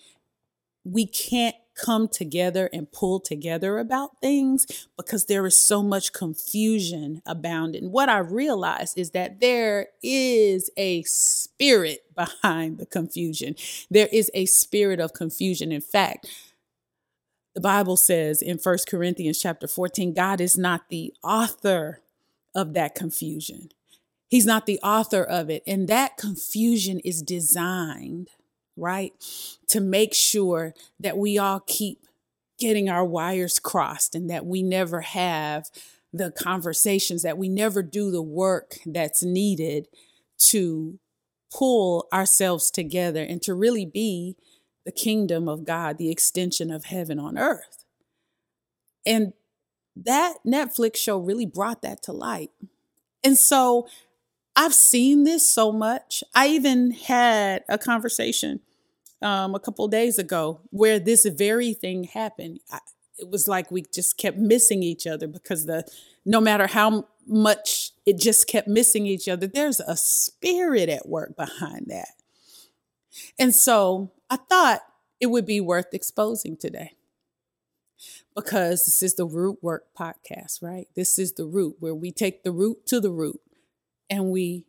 We 0.84 1.06
can't 1.06 1.56
come 1.78 2.08
together 2.08 2.68
and 2.72 2.90
pull 2.90 3.20
together 3.20 3.78
about 3.78 4.20
things 4.20 4.66
because 4.96 5.26
there 5.26 5.46
is 5.46 5.58
so 5.58 5.82
much 5.82 6.12
confusion 6.12 7.22
abounding. 7.24 7.90
What 7.92 8.08
I 8.08 8.18
realize 8.18 8.94
is 8.96 9.12
that 9.12 9.40
there 9.40 9.88
is 10.02 10.70
a 10.76 11.02
spirit 11.04 12.00
behind 12.14 12.78
the 12.78 12.86
confusion. 12.86 13.54
There 13.90 14.08
is 14.12 14.30
a 14.34 14.46
spirit 14.46 15.00
of 15.00 15.12
confusion. 15.12 15.70
In 15.70 15.80
fact, 15.80 16.26
the 17.58 17.62
Bible 17.62 17.96
says 17.96 18.40
in 18.40 18.56
First 18.56 18.88
Corinthians 18.88 19.40
chapter 19.40 19.66
14, 19.66 20.14
God 20.14 20.40
is 20.40 20.56
not 20.56 20.90
the 20.90 21.12
author 21.24 22.02
of 22.54 22.72
that 22.74 22.94
confusion. 22.94 23.70
He's 24.28 24.46
not 24.46 24.66
the 24.66 24.78
author 24.78 25.24
of 25.24 25.50
it. 25.50 25.64
And 25.66 25.88
that 25.88 26.16
confusion 26.16 27.00
is 27.00 27.20
designed, 27.20 28.28
right, 28.76 29.12
to 29.66 29.80
make 29.80 30.14
sure 30.14 30.72
that 31.00 31.18
we 31.18 31.36
all 31.36 31.58
keep 31.58 32.06
getting 32.60 32.88
our 32.88 33.04
wires 33.04 33.58
crossed 33.58 34.14
and 34.14 34.30
that 34.30 34.46
we 34.46 34.62
never 34.62 35.00
have 35.00 35.68
the 36.12 36.30
conversations, 36.30 37.22
that 37.22 37.38
we 37.38 37.48
never 37.48 37.82
do 37.82 38.12
the 38.12 38.22
work 38.22 38.76
that's 38.86 39.24
needed 39.24 39.88
to 40.42 41.00
pull 41.52 42.06
ourselves 42.12 42.70
together 42.70 43.24
and 43.24 43.42
to 43.42 43.52
really 43.52 43.84
be 43.84 44.36
the 44.88 44.92
kingdom 44.92 45.50
of 45.50 45.66
God, 45.66 45.98
the 45.98 46.10
extension 46.10 46.70
of 46.70 46.86
heaven 46.86 47.18
on 47.18 47.36
earth. 47.36 47.84
And 49.04 49.34
that 49.94 50.36
Netflix 50.46 50.96
show 50.96 51.18
really 51.18 51.44
brought 51.44 51.82
that 51.82 52.02
to 52.04 52.12
light. 52.12 52.50
And 53.22 53.36
so 53.36 53.86
I've 54.56 54.72
seen 54.72 55.24
this 55.24 55.46
so 55.46 55.72
much. 55.72 56.24
I 56.34 56.48
even 56.48 56.92
had 56.92 57.64
a 57.68 57.76
conversation 57.76 58.60
um, 59.20 59.54
a 59.54 59.60
couple 59.60 59.86
days 59.88 60.18
ago 60.18 60.62
where 60.70 60.98
this 60.98 61.26
very 61.26 61.74
thing 61.74 62.04
happened. 62.04 62.60
I, 62.72 62.78
it 63.18 63.28
was 63.28 63.46
like 63.46 63.70
we 63.70 63.84
just 63.94 64.16
kept 64.16 64.38
missing 64.38 64.82
each 64.82 65.06
other 65.06 65.26
because 65.26 65.66
the 65.66 65.84
no 66.24 66.40
matter 66.40 66.66
how 66.66 67.08
much 67.26 67.90
it 68.06 68.18
just 68.18 68.46
kept 68.46 68.68
missing 68.68 69.06
each 69.06 69.28
other, 69.28 69.46
there's 69.46 69.80
a 69.80 69.98
spirit 69.98 70.88
at 70.88 71.06
work 71.06 71.36
behind 71.36 71.88
that. 71.88 72.08
And 73.38 73.54
so 73.54 74.12
I 74.30 74.36
thought 74.36 74.80
it 75.20 75.26
would 75.26 75.46
be 75.46 75.60
worth 75.60 75.92
exposing 75.92 76.56
today 76.56 76.92
because 78.34 78.84
this 78.84 79.02
is 79.02 79.14
the 79.16 79.26
root 79.26 79.58
work 79.62 79.86
podcast, 79.98 80.62
right? 80.62 80.86
This 80.94 81.18
is 81.18 81.32
the 81.32 81.46
root 81.46 81.76
where 81.80 81.94
we 81.94 82.12
take 82.12 82.42
the 82.42 82.52
root 82.52 82.86
to 82.86 83.00
the 83.00 83.10
root 83.10 83.40
and 84.08 84.30
we 84.30 84.64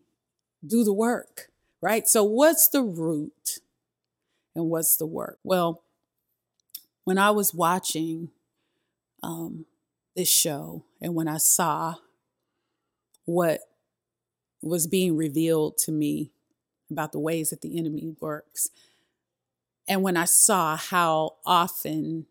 do 0.66 0.84
the 0.84 0.94
work, 0.94 1.50
right? 1.82 2.08
So, 2.08 2.24
what's 2.24 2.68
the 2.68 2.84
root 2.84 3.60
and 4.56 4.66
what's 4.70 4.98
the 4.98 5.06
work? 5.06 5.40
Well, 5.44 5.84
when 7.04 7.18
I 7.18 7.32
was 7.32 7.54
watching 7.54 8.30
um, 9.24 9.66
this 10.16 10.30
show 10.30 10.86
and 11.02 11.16
when 11.16 11.28
I 11.28 11.38
saw 11.38 11.96
what 13.26 13.62
was 14.62 14.88
being 14.88 15.16
revealed 15.16 15.78
to 15.78 15.92
me 15.92 16.32
about 16.92 17.12
the 17.12 17.20
ways 17.20 17.50
that 17.50 17.62
the 17.62 17.78
enemy 17.78 18.16
works, 18.20 18.70
and 19.88 20.04
when 20.04 20.18
I 20.18 20.26
saw 20.26 20.76
how 20.78 21.36
often 21.46 22.28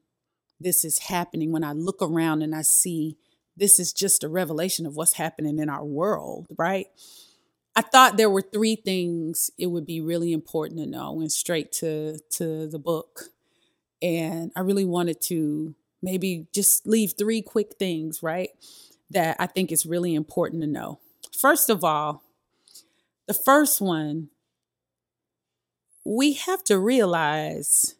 this 0.60 0.84
is 0.84 0.98
happening, 0.98 1.52
when 1.52 1.64
I 1.64 1.72
look 1.72 2.00
around 2.00 2.42
and 2.42 2.54
I 2.54 2.62
see 2.62 3.16
this 3.56 3.78
is 3.80 3.92
just 3.92 4.22
a 4.22 4.28
revelation 4.28 4.86
of 4.86 4.96
what's 4.96 5.14
happening 5.14 5.58
in 5.58 5.68
our 5.68 5.84
world, 5.84 6.46
right? 6.56 6.86
I 7.74 7.80
thought 7.80 8.16
there 8.16 8.30
were 8.30 8.42
three 8.42 8.76
things 8.76 9.50
it 9.58 9.66
would 9.66 9.86
be 9.86 10.00
really 10.00 10.32
important 10.32 10.80
to 10.80 10.86
know. 10.86 11.08
I 11.08 11.10
went 11.10 11.32
straight 11.32 11.72
to 11.72 12.18
to 12.30 12.66
the 12.66 12.78
book. 12.78 13.30
And 14.00 14.52
I 14.54 14.60
really 14.60 14.84
wanted 14.84 15.20
to 15.22 15.74
maybe 16.02 16.46
just 16.52 16.86
leave 16.86 17.14
three 17.18 17.42
quick 17.42 17.74
things, 17.78 18.22
right? 18.22 18.50
That 19.10 19.36
I 19.40 19.46
think 19.46 19.72
is 19.72 19.86
really 19.86 20.14
important 20.14 20.62
to 20.62 20.68
know. 20.68 21.00
First 21.36 21.70
of 21.70 21.82
all, 21.82 22.22
the 23.26 23.34
first 23.34 23.80
one, 23.80 24.28
we 26.08 26.32
have 26.32 26.64
to 26.64 26.78
realize 26.78 27.94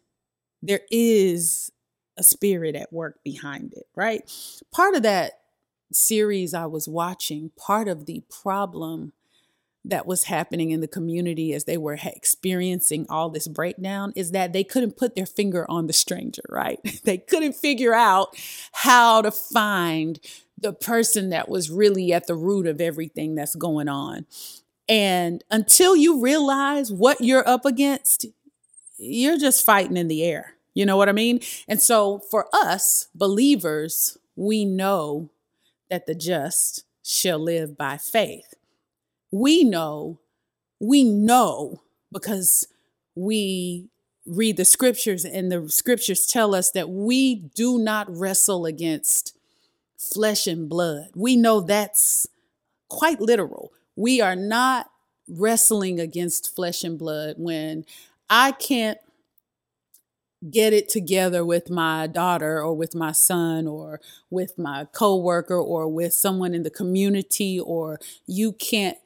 there 0.63 0.81
is 0.89 1.71
a 2.17 2.23
spirit 2.23 2.75
at 2.75 2.91
work 2.91 3.19
behind 3.23 3.71
it, 3.73 3.85
right? 3.95 4.23
Part 4.73 4.95
of 4.95 5.03
that 5.03 5.33
series 5.93 6.55
I 6.55 6.65
was 6.65 6.87
watching, 6.87 7.51
part 7.55 7.87
of 7.87 8.07
the 8.07 8.23
problem 8.41 9.13
that 9.85 10.07
was 10.07 10.23
happening 10.23 10.71
in 10.71 10.81
the 10.81 10.87
community 10.87 11.53
as 11.53 11.65
they 11.65 11.77
were 11.77 11.99
experiencing 12.03 13.05
all 13.09 13.29
this 13.29 13.47
breakdown 13.47 14.11
is 14.15 14.31
that 14.31 14.53
they 14.53 14.63
couldn't 14.63 14.97
put 14.97 15.15
their 15.15 15.27
finger 15.27 15.69
on 15.69 15.85
the 15.85 15.93
stranger, 15.93 16.43
right? 16.49 16.79
they 17.03 17.19
couldn't 17.19 17.53
figure 17.53 17.93
out 17.93 18.35
how 18.71 19.21
to 19.21 19.29
find 19.29 20.19
the 20.57 20.73
person 20.73 21.29
that 21.29 21.47
was 21.47 21.69
really 21.69 22.11
at 22.11 22.25
the 22.25 22.35
root 22.35 22.65
of 22.65 22.81
everything 22.81 23.35
that's 23.35 23.55
going 23.55 23.87
on. 23.87 24.25
And 24.89 25.43
until 25.51 25.95
you 25.95 26.19
realize 26.19 26.91
what 26.91 27.21
you're 27.21 27.47
up 27.47 27.63
against, 27.63 28.25
you're 28.97 29.37
just 29.37 29.63
fighting 29.63 29.95
in 29.95 30.07
the 30.07 30.23
air. 30.23 30.55
You 30.73 30.85
know 30.85 30.97
what 30.97 31.09
I 31.09 31.11
mean? 31.11 31.41
And 31.67 31.79
so 31.79 32.19
for 32.31 32.47
us 32.51 33.07
believers, 33.13 34.17
we 34.35 34.65
know 34.65 35.29
that 35.89 36.07
the 36.07 36.15
just 36.15 36.85
shall 37.03 37.39
live 37.39 37.77
by 37.77 37.97
faith. 37.97 38.55
We 39.31 39.63
know, 39.63 40.19
we 40.79 41.03
know 41.03 41.81
because 42.11 42.67
we 43.15 43.89
read 44.25 44.57
the 44.57 44.65
scriptures 44.65 45.23
and 45.23 45.51
the 45.51 45.69
scriptures 45.69 46.25
tell 46.25 46.55
us 46.55 46.71
that 46.71 46.89
we 46.89 47.35
do 47.35 47.77
not 47.77 48.07
wrestle 48.09 48.65
against 48.65 49.37
flesh 49.97 50.47
and 50.47 50.69
blood. 50.69 51.09
We 51.15 51.35
know 51.35 51.61
that's 51.61 52.27
quite 52.87 53.21
literal. 53.21 53.71
We 53.99 54.21
are 54.21 54.37
not 54.37 54.89
wrestling 55.27 55.99
against 55.99 56.55
flesh 56.55 56.85
and 56.85 56.97
blood 56.97 57.35
when 57.37 57.83
I 58.29 58.53
can't 58.53 58.97
get 60.49 60.71
it 60.71 60.87
together 60.87 61.43
with 61.43 61.69
my 61.69 62.07
daughter 62.07 62.61
or 62.61 62.73
with 62.73 62.95
my 62.95 63.11
son 63.11 63.67
or 63.67 63.99
with 64.29 64.57
my 64.57 64.85
coworker 64.93 65.59
or 65.59 65.89
with 65.89 66.13
someone 66.13 66.55
in 66.55 66.63
the 66.63 66.69
community 66.69 67.59
or 67.59 67.99
you 68.25 68.53
can't 68.53 68.97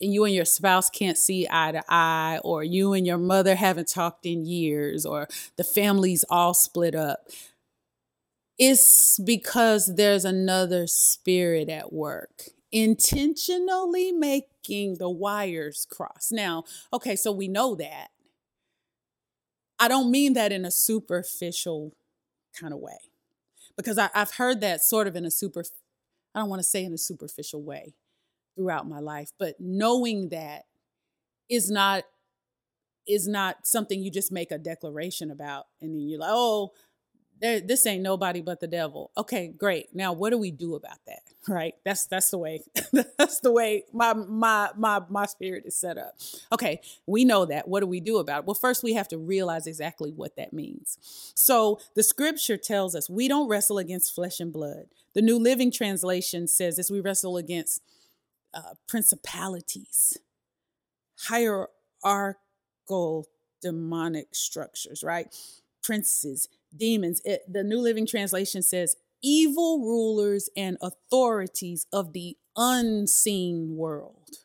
you 0.00 0.24
and 0.24 0.34
your 0.34 0.46
spouse 0.46 0.88
can't 0.88 1.18
see 1.18 1.46
eye 1.50 1.72
to 1.72 1.84
eye 1.90 2.40
or 2.42 2.64
you 2.64 2.94
and 2.94 3.06
your 3.06 3.18
mother 3.18 3.54
haven't 3.54 3.88
talked 3.88 4.24
in 4.24 4.46
years 4.46 5.04
or 5.04 5.28
the 5.58 5.64
family's 5.64 6.24
all 6.30 6.54
split 6.54 6.94
up. 6.94 7.26
It's 8.58 9.20
because 9.22 9.96
there's 9.96 10.24
another 10.24 10.86
spirit 10.86 11.68
at 11.68 11.92
work 11.92 12.44
intentionally 12.72 14.10
making 14.10 14.96
the 14.98 15.10
wires 15.10 15.86
cross. 15.90 16.30
Now 16.32 16.64
okay 16.92 17.16
so 17.16 17.30
we 17.30 17.48
know 17.48 17.74
that. 17.76 18.08
I 19.78 19.88
don't 19.88 20.10
mean 20.10 20.34
that 20.34 20.52
in 20.52 20.64
a 20.64 20.70
superficial 20.70 21.94
kind 22.58 22.72
of 22.72 22.78
way 22.78 22.98
because 23.76 23.98
I, 23.98 24.10
have 24.14 24.34
heard 24.34 24.60
that 24.60 24.82
sort 24.82 25.06
of 25.06 25.16
in 25.16 25.24
a 25.24 25.30
super, 25.30 25.64
I 26.34 26.40
don't 26.40 26.48
want 26.48 26.60
to 26.60 26.68
say 26.68 26.84
in 26.84 26.92
a 26.92 26.98
superficial 26.98 27.62
way 27.62 27.94
throughout 28.54 28.88
my 28.88 29.00
life, 29.00 29.32
but 29.38 29.56
knowing 29.58 30.28
that 30.28 30.66
is 31.48 31.70
not 31.70 32.04
is 33.04 33.26
not 33.26 33.66
something 33.66 34.00
you 34.00 34.12
just 34.12 34.30
make 34.30 34.52
a 34.52 34.58
declaration 34.58 35.32
about 35.32 35.64
and 35.80 35.92
then 35.92 36.08
you're 36.08 36.20
like, 36.20 36.30
oh, 36.32 36.70
this 37.42 37.84
ain't 37.86 38.02
nobody 38.02 38.40
but 38.40 38.60
the 38.60 38.68
devil. 38.68 39.10
Okay, 39.16 39.48
great. 39.48 39.94
Now, 39.94 40.12
what 40.12 40.30
do 40.30 40.38
we 40.38 40.50
do 40.50 40.74
about 40.74 40.98
that? 41.06 41.20
Right? 41.48 41.74
That's 41.84 42.06
that's 42.06 42.30
the 42.30 42.38
way. 42.38 42.62
that's 43.18 43.40
the 43.40 43.50
way 43.50 43.82
my 43.92 44.12
my 44.12 44.70
my 44.76 45.00
my 45.08 45.26
spirit 45.26 45.64
is 45.66 45.74
set 45.74 45.98
up. 45.98 46.14
Okay, 46.52 46.80
we 47.04 47.24
know 47.24 47.44
that. 47.46 47.66
What 47.66 47.80
do 47.80 47.88
we 47.88 47.98
do 47.98 48.18
about 48.18 48.42
it? 48.42 48.46
Well, 48.46 48.54
first 48.54 48.84
we 48.84 48.92
have 48.92 49.08
to 49.08 49.18
realize 49.18 49.66
exactly 49.66 50.12
what 50.12 50.36
that 50.36 50.52
means. 50.52 50.98
So 51.34 51.80
the 51.96 52.04
scripture 52.04 52.56
tells 52.56 52.94
us 52.94 53.10
we 53.10 53.26
don't 53.26 53.48
wrestle 53.48 53.78
against 53.78 54.14
flesh 54.14 54.38
and 54.38 54.52
blood. 54.52 54.84
The 55.14 55.20
New 55.20 55.36
Living 55.36 55.72
Translation 55.72 56.46
says 56.46 56.78
as 56.78 56.92
we 56.92 57.00
wrestle 57.00 57.36
against 57.36 57.82
uh, 58.54 58.74
principalities, 58.86 60.18
hierarchical 61.22 63.26
demonic 63.60 64.34
structures, 64.34 65.02
right? 65.02 65.34
Princes, 65.82 66.48
demons. 66.76 67.20
It, 67.24 67.42
the 67.50 67.64
New 67.64 67.78
Living 67.78 68.06
Translation 68.06 68.62
says, 68.62 68.96
evil 69.22 69.80
rulers 69.80 70.48
and 70.56 70.76
authorities 70.80 71.86
of 71.92 72.12
the 72.12 72.36
unseen 72.56 73.76
world, 73.76 74.38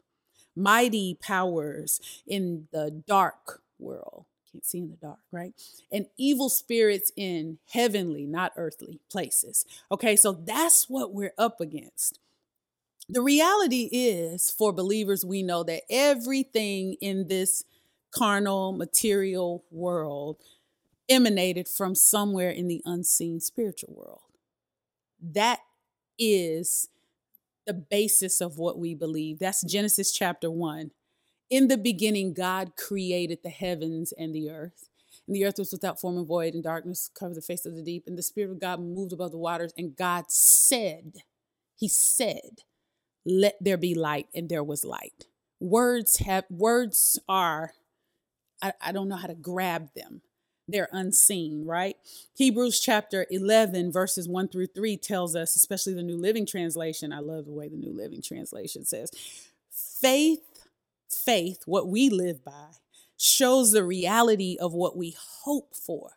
mighty 0.55 1.17
powers 1.21 1.99
in 2.25 2.67
the 2.71 3.03
dark 3.07 3.61
world. 3.79 4.25
Can't 4.51 4.65
see 4.65 4.77
in 4.79 4.89
the 4.89 4.95
dark, 4.95 5.19
right? 5.31 5.53
And 5.91 6.05
evil 6.17 6.49
spirits 6.49 7.11
in 7.15 7.57
heavenly, 7.71 8.25
not 8.25 8.53
earthly 8.55 8.99
places. 9.11 9.65
Okay, 9.91 10.15
so 10.15 10.31
that's 10.31 10.89
what 10.89 11.13
we're 11.13 11.33
up 11.37 11.59
against. 11.59 12.19
The 13.09 13.21
reality 13.21 13.89
is, 13.91 14.49
for 14.49 14.73
believers, 14.73 15.25
we 15.25 15.41
know 15.41 15.63
that 15.63 15.83
everything 15.89 16.95
in 17.01 17.27
this 17.27 17.63
carnal, 18.11 18.71
material 18.73 19.63
world 19.71 20.37
emanated 21.09 21.67
from 21.67 21.95
somewhere 21.95 22.49
in 22.49 22.67
the 22.67 22.81
unseen 22.85 23.39
spiritual 23.39 23.93
world. 23.95 24.21
That 25.21 25.59
is 26.19 26.89
the 27.65 27.73
basis 27.73 28.41
of 28.41 28.57
what 28.57 28.79
we 28.79 28.95
believe. 28.95 29.39
That's 29.39 29.63
Genesis 29.63 30.11
chapter 30.11 30.49
1. 30.49 30.91
In 31.49 31.67
the 31.67 31.77
beginning, 31.77 32.33
God 32.33 32.75
created 32.75 33.39
the 33.43 33.49
heavens 33.49 34.13
and 34.17 34.33
the 34.33 34.49
earth. 34.49 34.89
And 35.27 35.35
the 35.35 35.45
earth 35.45 35.57
was 35.57 35.71
without 35.71 35.99
form 35.99 36.17
and 36.17 36.27
void, 36.27 36.53
and 36.53 36.63
darkness 36.63 37.09
covered 37.17 37.35
the 37.35 37.41
face 37.41 37.65
of 37.65 37.75
the 37.75 37.81
deep. 37.81 38.03
And 38.07 38.17
the 38.17 38.23
Spirit 38.23 38.51
of 38.51 38.61
God 38.61 38.79
moved 38.79 39.11
above 39.11 39.31
the 39.31 39.37
waters. 39.37 39.73
And 39.77 39.95
God 39.95 40.25
said, 40.29 41.17
He 41.75 41.89
said, 41.89 42.63
Let 43.25 43.55
there 43.59 43.77
be 43.77 43.93
light, 43.93 44.27
and 44.33 44.47
there 44.47 44.63
was 44.63 44.85
light. 44.85 45.25
Words 45.59 46.17
have 46.19 46.45
words 46.49 47.19
are, 47.27 47.73
I, 48.61 48.73
I 48.81 48.91
don't 48.91 49.09
know 49.09 49.15
how 49.15 49.27
to 49.27 49.35
grab 49.35 49.89
them 49.95 50.21
they're 50.67 50.89
unseen, 50.91 51.65
right? 51.65 51.95
Hebrews 52.35 52.79
chapter 52.79 53.25
11, 53.31 53.91
verses 53.91 54.27
1 54.27 54.49
through 54.49 54.67
3 54.67 54.97
tells 54.97 55.35
us, 55.35 55.55
especially 55.55 55.93
the 55.93 56.03
New 56.03 56.17
Living 56.17 56.45
Translation, 56.45 57.13
I 57.13 57.19
love 57.19 57.45
the 57.45 57.53
way 57.53 57.69
the 57.69 57.77
New 57.77 57.93
Living 57.93 58.21
Translation 58.21 58.85
says, 58.85 59.11
faith, 59.71 60.41
faith, 61.09 61.63
what 61.65 61.87
we 61.87 62.09
live 62.09 62.43
by, 62.43 62.71
shows 63.17 63.71
the 63.71 63.83
reality 63.83 64.57
of 64.59 64.73
what 64.73 64.97
we 64.97 65.15
hope 65.43 65.75
for. 65.75 66.11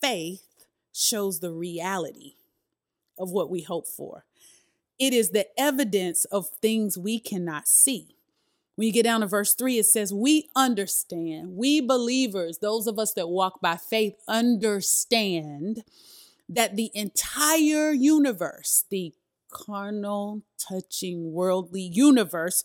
Faith 0.00 0.64
shows 0.92 1.40
the 1.40 1.52
reality 1.52 2.34
of 3.18 3.30
what 3.30 3.50
we 3.50 3.62
hope 3.62 3.86
for. 3.86 4.24
it 5.00 5.14
is 5.14 5.30
the 5.30 5.48
evidence 5.58 6.26
of 6.26 6.48
things 6.60 6.98
we 6.98 7.18
cannot 7.18 7.66
see. 7.66 8.16
When 8.80 8.86
you 8.86 8.94
get 8.94 9.02
down 9.02 9.20
to 9.20 9.26
verse 9.26 9.52
three, 9.52 9.76
it 9.76 9.84
says, 9.84 10.10
We 10.10 10.48
understand, 10.56 11.54
we 11.54 11.82
believers, 11.82 12.60
those 12.62 12.86
of 12.86 12.98
us 12.98 13.12
that 13.12 13.28
walk 13.28 13.60
by 13.60 13.76
faith, 13.76 14.14
understand 14.26 15.84
that 16.48 16.76
the 16.76 16.90
entire 16.94 17.90
universe, 17.90 18.86
the 18.88 19.12
carnal, 19.50 20.44
touching, 20.58 21.34
worldly 21.34 21.82
universe, 21.82 22.64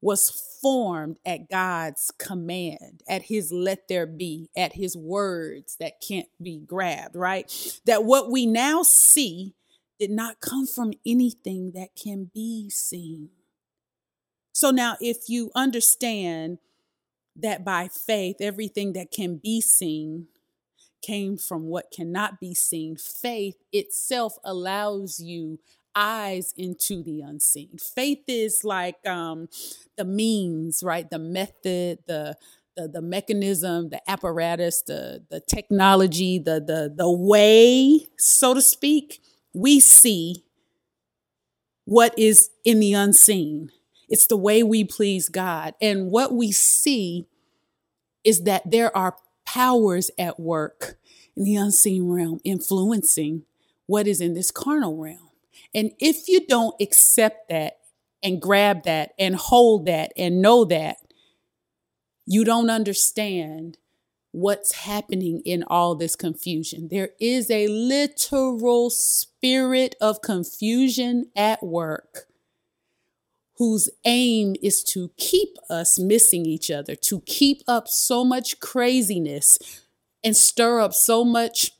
was 0.00 0.30
formed 0.62 1.16
at 1.26 1.50
God's 1.50 2.12
command, 2.16 3.02
at 3.08 3.22
his 3.22 3.50
let 3.50 3.88
there 3.88 4.06
be, 4.06 4.48
at 4.56 4.74
his 4.74 4.96
words 4.96 5.78
that 5.80 6.00
can't 6.00 6.28
be 6.40 6.60
grabbed, 6.60 7.16
right? 7.16 7.80
That 7.86 8.04
what 8.04 8.30
we 8.30 8.46
now 8.46 8.84
see 8.84 9.56
did 9.98 10.12
not 10.12 10.40
come 10.40 10.68
from 10.68 10.92
anything 11.04 11.72
that 11.72 11.96
can 11.96 12.30
be 12.32 12.70
seen. 12.70 13.30
So 14.56 14.70
now, 14.70 14.96
if 15.02 15.28
you 15.28 15.50
understand 15.54 16.60
that 17.36 17.64
by 17.64 17.88
faith, 17.88 18.36
everything 18.40 18.94
that 18.94 19.10
can 19.12 19.36
be 19.36 19.60
seen 19.60 20.28
came 21.02 21.36
from 21.38 21.64
what 21.66 21.92
cannot 21.92 22.40
be 22.40 22.54
seen, 22.54 22.96
faith 22.96 23.56
itself 23.72 24.38
allows 24.44 25.20
you 25.20 25.60
eyes 25.94 26.54
into 26.56 27.02
the 27.02 27.20
unseen. 27.22 27.78
Faith 27.78 28.24
is 28.28 28.64
like 28.64 28.96
um, 29.06 29.48
the 29.96 30.04
means, 30.04 30.82
right? 30.82 31.10
The 31.10 31.18
method, 31.20 32.00
the 32.06 32.36
the, 32.76 32.88
the 32.88 33.02
mechanism, 33.02 33.90
the 33.90 34.00
apparatus, 34.10 34.82
the 34.82 35.24
the 35.30 35.40
technology, 35.40 36.38
the 36.38 36.60
the 36.60 36.92
the 36.96 37.10
way, 37.10 38.06
so 38.18 38.54
to 38.54 38.62
speak, 38.62 39.20
we 39.54 39.80
see 39.80 40.44
what 41.84 42.18
is 42.18 42.50
in 42.64 42.80
the 42.80 42.92
unseen. 42.94 43.70
It's 44.08 44.26
the 44.26 44.36
way 44.36 44.62
we 44.62 44.84
please 44.84 45.28
God. 45.28 45.74
And 45.80 46.10
what 46.10 46.32
we 46.32 46.52
see 46.52 47.26
is 48.24 48.44
that 48.44 48.70
there 48.70 48.94
are 48.96 49.16
powers 49.44 50.10
at 50.18 50.38
work 50.38 50.98
in 51.36 51.44
the 51.44 51.56
unseen 51.56 52.08
realm 52.08 52.40
influencing 52.44 53.44
what 53.86 54.06
is 54.06 54.20
in 54.20 54.34
this 54.34 54.50
carnal 54.50 54.96
realm. 54.96 55.30
And 55.74 55.92
if 55.98 56.28
you 56.28 56.46
don't 56.46 56.74
accept 56.80 57.48
that 57.48 57.78
and 58.22 58.40
grab 58.40 58.84
that 58.84 59.12
and 59.18 59.36
hold 59.36 59.86
that 59.86 60.12
and 60.16 60.42
know 60.42 60.64
that, 60.64 60.96
you 62.26 62.44
don't 62.44 62.70
understand 62.70 63.78
what's 64.32 64.72
happening 64.72 65.40
in 65.44 65.62
all 65.62 65.94
this 65.94 66.16
confusion. 66.16 66.88
There 66.90 67.10
is 67.20 67.50
a 67.50 67.68
literal 67.68 68.90
spirit 68.90 69.94
of 70.00 70.20
confusion 70.20 71.30
at 71.36 71.62
work 71.62 72.26
whose 73.58 73.88
aim 74.04 74.54
is 74.62 74.84
to 74.84 75.10
keep 75.16 75.56
us 75.70 75.98
missing 75.98 76.44
each 76.44 76.70
other, 76.70 76.94
to 76.94 77.20
keep 77.22 77.62
up 77.66 77.88
so 77.88 78.24
much 78.24 78.60
craziness 78.60 79.58
and 80.22 80.36
stir 80.36 80.80
up 80.80 80.92
so 80.92 81.24
much 81.24 81.72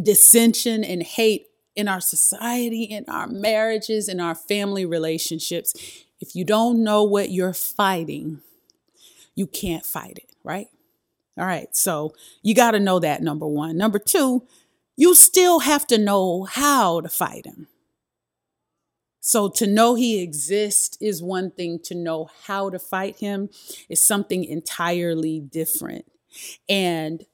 dissension 0.00 0.84
and 0.84 1.02
hate 1.02 1.46
in 1.74 1.88
our 1.88 2.00
society, 2.00 2.84
in 2.84 3.04
our 3.08 3.26
marriages, 3.26 4.08
in 4.08 4.20
our 4.20 4.34
family 4.34 4.84
relationships. 4.84 5.74
If 6.20 6.36
you 6.36 6.44
don't 6.44 6.84
know 6.84 7.02
what 7.02 7.30
you're 7.30 7.54
fighting, 7.54 8.40
you 9.34 9.46
can't 9.46 9.84
fight 9.84 10.18
it, 10.18 10.30
right? 10.44 10.68
All 11.38 11.46
right, 11.46 11.74
so 11.74 12.14
you 12.42 12.54
got 12.54 12.72
to 12.72 12.80
know 12.80 12.98
that 12.98 13.22
number 13.22 13.46
one. 13.46 13.76
Number 13.76 13.98
two, 13.98 14.46
you 14.96 15.14
still 15.14 15.60
have 15.60 15.86
to 15.86 15.98
know 15.98 16.44
how 16.44 17.00
to 17.00 17.08
fight 17.08 17.46
him. 17.46 17.68
So 19.24 19.48
to 19.50 19.68
know 19.68 19.94
he 19.94 20.20
exists 20.20 20.98
is 21.00 21.22
one 21.22 21.52
thing, 21.52 21.78
to 21.84 21.94
know 21.94 22.28
how 22.44 22.70
to 22.70 22.78
fight 22.78 23.16
him 23.18 23.50
is 23.88 24.04
something 24.04 24.44
entirely 24.44 25.38
different. 25.38 26.04
And 26.68 27.24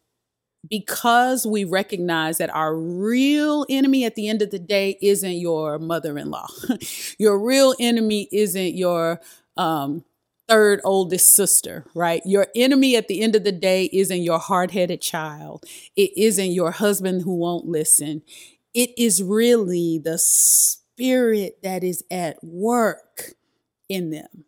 because 0.69 1.47
we 1.47 1.65
recognize 1.65 2.39
that 2.39 2.55
our 2.55 2.77
real 2.77 3.65
enemy 3.71 4.05
at 4.05 4.17
the 4.17 4.29
end 4.29 4.43
of 4.43 4.51
the 4.51 4.59
day 4.59 4.99
isn't 5.01 5.33
your 5.39 5.79
mother 5.79 6.19
in 6.19 6.31
law, 6.31 6.49
your 7.19 7.39
real 7.39 7.75
enemy 7.81 8.29
isn't 8.33 8.77
your 8.77 9.21
um, 9.57 10.05
third 10.47 10.83
oldest 10.85 11.35
sister, 11.35 11.87
right? 11.95 12.21
Your 12.27 12.49
enemy 12.55 12.97
at 12.97 13.09
the 13.09 13.23
end 13.23 13.35
of 13.35 13.45
the 13.45 13.53
day 13.53 13.89
isn't 13.95 14.23
your 14.23 14.39
hard 14.39 14.73
headed 14.73 15.01
child, 15.01 15.65
it 15.97 16.11
isn't 16.19 16.53
your 16.53 16.73
husband 16.73 17.23
who 17.23 17.35
won't 17.35 17.67
listen. 17.67 18.21
It 18.75 18.91
is 18.99 19.23
really 19.23 19.99
the 19.99 20.19
spirit 20.99 21.59
that 21.63 21.85
is 21.85 22.03
at 22.11 22.43
work 22.43 23.35
in 23.89 24.11
them. 24.11 24.45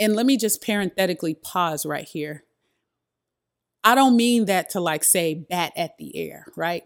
And 0.00 0.16
let 0.16 0.26
me 0.26 0.36
just 0.36 0.60
parenthetically 0.60 1.34
pause 1.34 1.86
right 1.86 2.08
here. 2.08 2.42
I 3.84 3.94
don't 3.94 4.16
mean 4.16 4.46
that 4.46 4.70
to 4.70 4.80
like 4.80 5.04
say 5.04 5.34
bat 5.34 5.72
at 5.76 5.96
the 5.96 6.16
air, 6.16 6.46
right? 6.56 6.82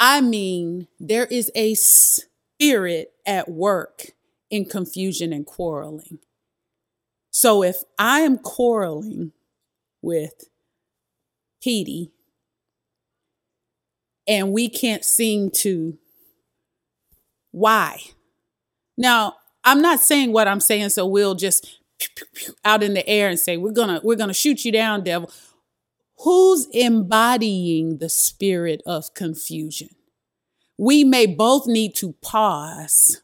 I 0.00 0.20
mean, 0.20 0.88
there 0.98 1.26
is 1.26 1.52
a 1.54 1.74
spirit 1.74 3.12
at 3.24 3.48
work 3.48 4.06
in 4.50 4.64
confusion 4.64 5.32
and 5.32 5.46
quarreling. 5.46 6.18
So 7.30 7.62
if 7.62 7.76
I 8.00 8.20
am 8.20 8.38
quarreling 8.38 9.30
with 10.02 10.48
Petey 11.62 12.10
and 14.26 14.52
we 14.52 14.68
can't 14.68 15.04
seem 15.04 15.50
to 15.58 15.98
why? 17.58 18.00
Now, 18.96 19.34
I'm 19.64 19.82
not 19.82 20.00
saying 20.00 20.32
what 20.32 20.48
I'm 20.48 20.60
saying, 20.60 20.90
so 20.90 21.06
we'll 21.06 21.34
just 21.34 21.80
out 22.64 22.82
in 22.82 22.94
the 22.94 23.06
air 23.08 23.28
and 23.28 23.38
say, 23.38 23.56
we're 23.56 23.72
gonna, 23.72 24.00
we're 24.02 24.16
gonna 24.16 24.34
shoot 24.34 24.64
you 24.64 24.72
down, 24.72 25.02
devil. 25.02 25.30
Who's 26.20 26.66
embodying 26.72 27.98
the 27.98 28.08
spirit 28.08 28.82
of 28.86 29.14
confusion? 29.14 29.90
We 30.76 31.04
may 31.04 31.26
both 31.26 31.66
need 31.66 31.96
to 31.96 32.12
pause, 32.22 33.22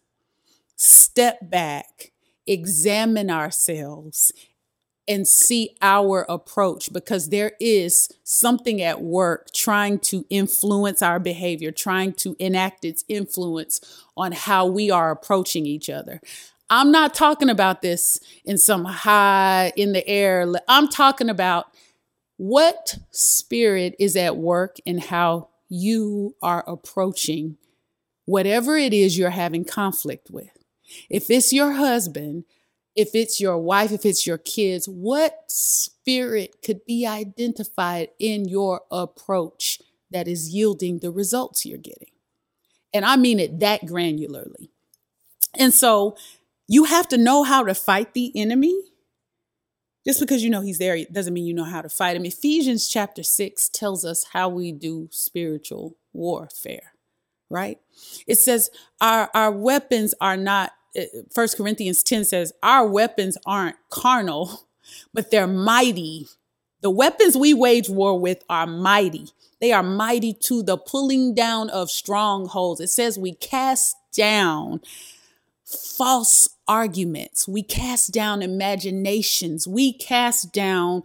step 0.76 1.38
back, 1.50 2.12
examine 2.46 3.30
ourselves, 3.30 4.32
and 5.06 5.28
see 5.28 5.76
our 5.82 6.24
approach 6.28 6.92
because 6.92 7.28
there 7.28 7.52
is 7.60 8.08
something 8.22 8.80
at 8.80 9.02
work 9.02 9.52
trying 9.52 9.98
to 9.98 10.24
influence 10.30 11.02
our 11.02 11.18
behavior, 11.18 11.70
trying 11.70 12.12
to 12.14 12.36
enact 12.38 12.84
its 12.84 13.04
influence 13.08 13.80
on 14.16 14.32
how 14.32 14.66
we 14.66 14.90
are 14.90 15.10
approaching 15.10 15.66
each 15.66 15.90
other. 15.90 16.20
I'm 16.70 16.90
not 16.90 17.14
talking 17.14 17.50
about 17.50 17.82
this 17.82 18.18
in 18.44 18.56
some 18.56 18.84
high 18.84 19.72
in 19.76 19.92
the 19.92 20.06
air. 20.08 20.50
I'm 20.68 20.88
talking 20.88 21.28
about 21.28 21.66
what 22.36 22.98
spirit 23.10 23.94
is 23.98 24.16
at 24.16 24.36
work 24.36 24.78
and 24.86 25.00
how 25.00 25.50
you 25.68 26.34
are 26.42 26.64
approaching 26.66 27.58
whatever 28.24 28.76
it 28.76 28.94
is 28.94 29.18
you're 29.18 29.30
having 29.30 29.64
conflict 29.64 30.30
with. 30.30 30.50
If 31.10 31.30
it's 31.30 31.52
your 31.52 31.72
husband, 31.72 32.44
if 32.96 33.14
it's 33.14 33.40
your 33.40 33.58
wife, 33.58 33.90
if 33.92 34.04
it's 34.06 34.26
your 34.26 34.38
kids, 34.38 34.88
what 34.88 35.44
spirit 35.48 36.56
could 36.64 36.84
be 36.86 37.06
identified 37.06 38.08
in 38.18 38.46
your 38.46 38.82
approach 38.90 39.80
that 40.10 40.28
is 40.28 40.50
yielding 40.50 41.00
the 41.00 41.10
results 41.10 41.66
you're 41.66 41.78
getting? 41.78 42.10
And 42.92 43.04
I 43.04 43.16
mean 43.16 43.40
it 43.40 43.58
that 43.60 43.82
granularly. 43.82 44.68
And 45.58 45.74
so 45.74 46.16
you 46.68 46.84
have 46.84 47.08
to 47.08 47.18
know 47.18 47.42
how 47.42 47.64
to 47.64 47.74
fight 47.74 48.14
the 48.14 48.32
enemy. 48.34 48.80
Just 50.06 50.20
because 50.20 50.44
you 50.44 50.50
know 50.50 50.60
he's 50.60 50.78
there 50.78 51.02
doesn't 51.10 51.32
mean 51.32 51.46
you 51.46 51.54
know 51.54 51.64
how 51.64 51.80
to 51.80 51.88
fight 51.88 52.14
him. 52.14 52.26
Ephesians 52.26 52.88
chapter 52.88 53.22
6 53.22 53.70
tells 53.70 54.04
us 54.04 54.26
how 54.32 54.50
we 54.50 54.70
do 54.70 55.08
spiritual 55.10 55.96
warfare, 56.12 56.92
right? 57.48 57.78
It 58.26 58.36
says 58.36 58.70
our, 59.00 59.30
our 59.32 59.50
weapons 59.50 60.14
are 60.20 60.36
not 60.36 60.72
First 61.32 61.56
Corinthians 61.56 62.02
10 62.02 62.24
says, 62.24 62.52
Our 62.62 62.86
weapons 62.86 63.38
aren't 63.46 63.76
carnal, 63.90 64.68
but 65.14 65.30
they're 65.30 65.46
mighty. 65.46 66.28
The 66.80 66.90
weapons 66.90 67.36
we 67.36 67.54
wage 67.54 67.88
war 67.88 68.18
with 68.18 68.44
are 68.48 68.66
mighty. 68.66 69.28
They 69.60 69.72
are 69.72 69.82
mighty 69.82 70.34
to 70.44 70.62
the 70.62 70.76
pulling 70.76 71.34
down 71.34 71.70
of 71.70 71.90
strongholds. 71.90 72.80
It 72.80 72.90
says 72.90 73.18
we 73.18 73.34
cast 73.34 73.96
down 74.14 74.82
false 75.64 76.48
arguments. 76.68 77.48
We 77.48 77.62
cast 77.62 78.12
down 78.12 78.42
imaginations. 78.42 79.66
We 79.66 79.92
cast 79.92 80.52
down 80.52 81.02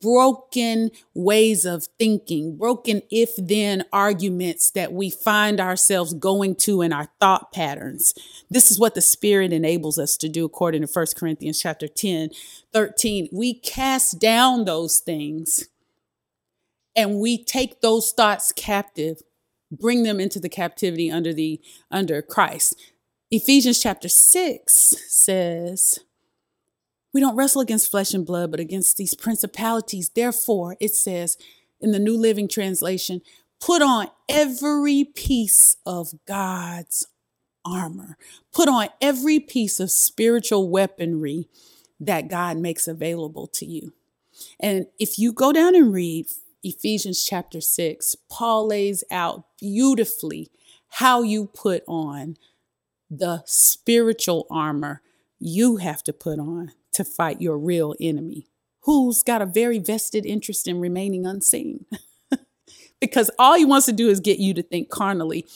broken 0.00 0.90
ways 1.14 1.64
of 1.64 1.88
thinking, 1.98 2.56
broken 2.56 3.02
if 3.10 3.36
then 3.36 3.84
arguments 3.92 4.70
that 4.72 4.92
we 4.92 5.10
find 5.10 5.60
ourselves 5.60 6.14
going 6.14 6.56
to 6.56 6.82
in 6.82 6.92
our 6.92 7.08
thought 7.20 7.52
patterns. 7.52 8.14
This 8.50 8.70
is 8.70 8.78
what 8.78 8.94
the 8.94 9.00
Spirit 9.00 9.52
enables 9.52 9.98
us 9.98 10.16
to 10.18 10.28
do 10.28 10.44
according 10.44 10.86
to 10.86 10.92
1 10.92 11.06
Corinthians 11.16 11.60
chapter 11.60 11.88
10, 11.88 12.30
13. 12.72 13.28
We 13.32 13.54
cast 13.54 14.18
down 14.18 14.64
those 14.64 14.98
things 14.98 15.68
and 16.96 17.18
we 17.20 17.42
take 17.42 17.80
those 17.80 18.12
thoughts 18.12 18.52
captive, 18.52 19.22
bring 19.70 20.02
them 20.02 20.18
into 20.18 20.40
the 20.40 20.48
captivity 20.48 21.10
under 21.10 21.32
the 21.32 21.60
under 21.90 22.20
Christ 22.22 22.74
Ephesians 23.30 23.78
chapter 23.78 24.08
6 24.08 24.72
says, 25.06 25.98
We 27.12 27.20
don't 27.20 27.36
wrestle 27.36 27.60
against 27.60 27.90
flesh 27.90 28.14
and 28.14 28.24
blood, 28.24 28.50
but 28.50 28.60
against 28.60 28.96
these 28.96 29.12
principalities. 29.12 30.10
Therefore, 30.14 30.76
it 30.80 30.94
says 30.94 31.36
in 31.78 31.92
the 31.92 31.98
New 31.98 32.16
Living 32.16 32.48
Translation, 32.48 33.20
put 33.60 33.82
on 33.82 34.08
every 34.30 35.04
piece 35.04 35.76
of 35.84 36.14
God's 36.26 37.06
armor, 37.66 38.16
put 38.50 38.66
on 38.66 38.88
every 39.02 39.38
piece 39.40 39.78
of 39.78 39.90
spiritual 39.90 40.70
weaponry 40.70 41.50
that 42.00 42.30
God 42.30 42.56
makes 42.56 42.88
available 42.88 43.46
to 43.48 43.66
you. 43.66 43.92
And 44.58 44.86
if 44.98 45.18
you 45.18 45.34
go 45.34 45.52
down 45.52 45.74
and 45.74 45.92
read 45.92 46.28
Ephesians 46.62 47.22
chapter 47.22 47.60
6, 47.60 48.16
Paul 48.30 48.68
lays 48.68 49.04
out 49.10 49.44
beautifully 49.60 50.50
how 50.92 51.20
you 51.20 51.44
put 51.44 51.82
on 51.86 52.36
the 53.10 53.42
spiritual 53.46 54.46
armor 54.50 55.02
you 55.38 55.76
have 55.76 56.02
to 56.04 56.12
put 56.12 56.38
on 56.38 56.72
to 56.92 57.04
fight 57.04 57.40
your 57.40 57.58
real 57.58 57.94
enemy, 58.00 58.46
who's 58.80 59.22
got 59.22 59.42
a 59.42 59.46
very 59.46 59.78
vested 59.78 60.26
interest 60.26 60.66
in 60.66 60.80
remaining 60.80 61.26
unseen. 61.26 61.86
because 63.00 63.30
all 63.38 63.54
he 63.54 63.64
wants 63.64 63.86
to 63.86 63.92
do 63.92 64.08
is 64.08 64.20
get 64.20 64.38
you 64.38 64.52
to 64.54 64.62
think 64.62 64.90
carnally 64.90 65.46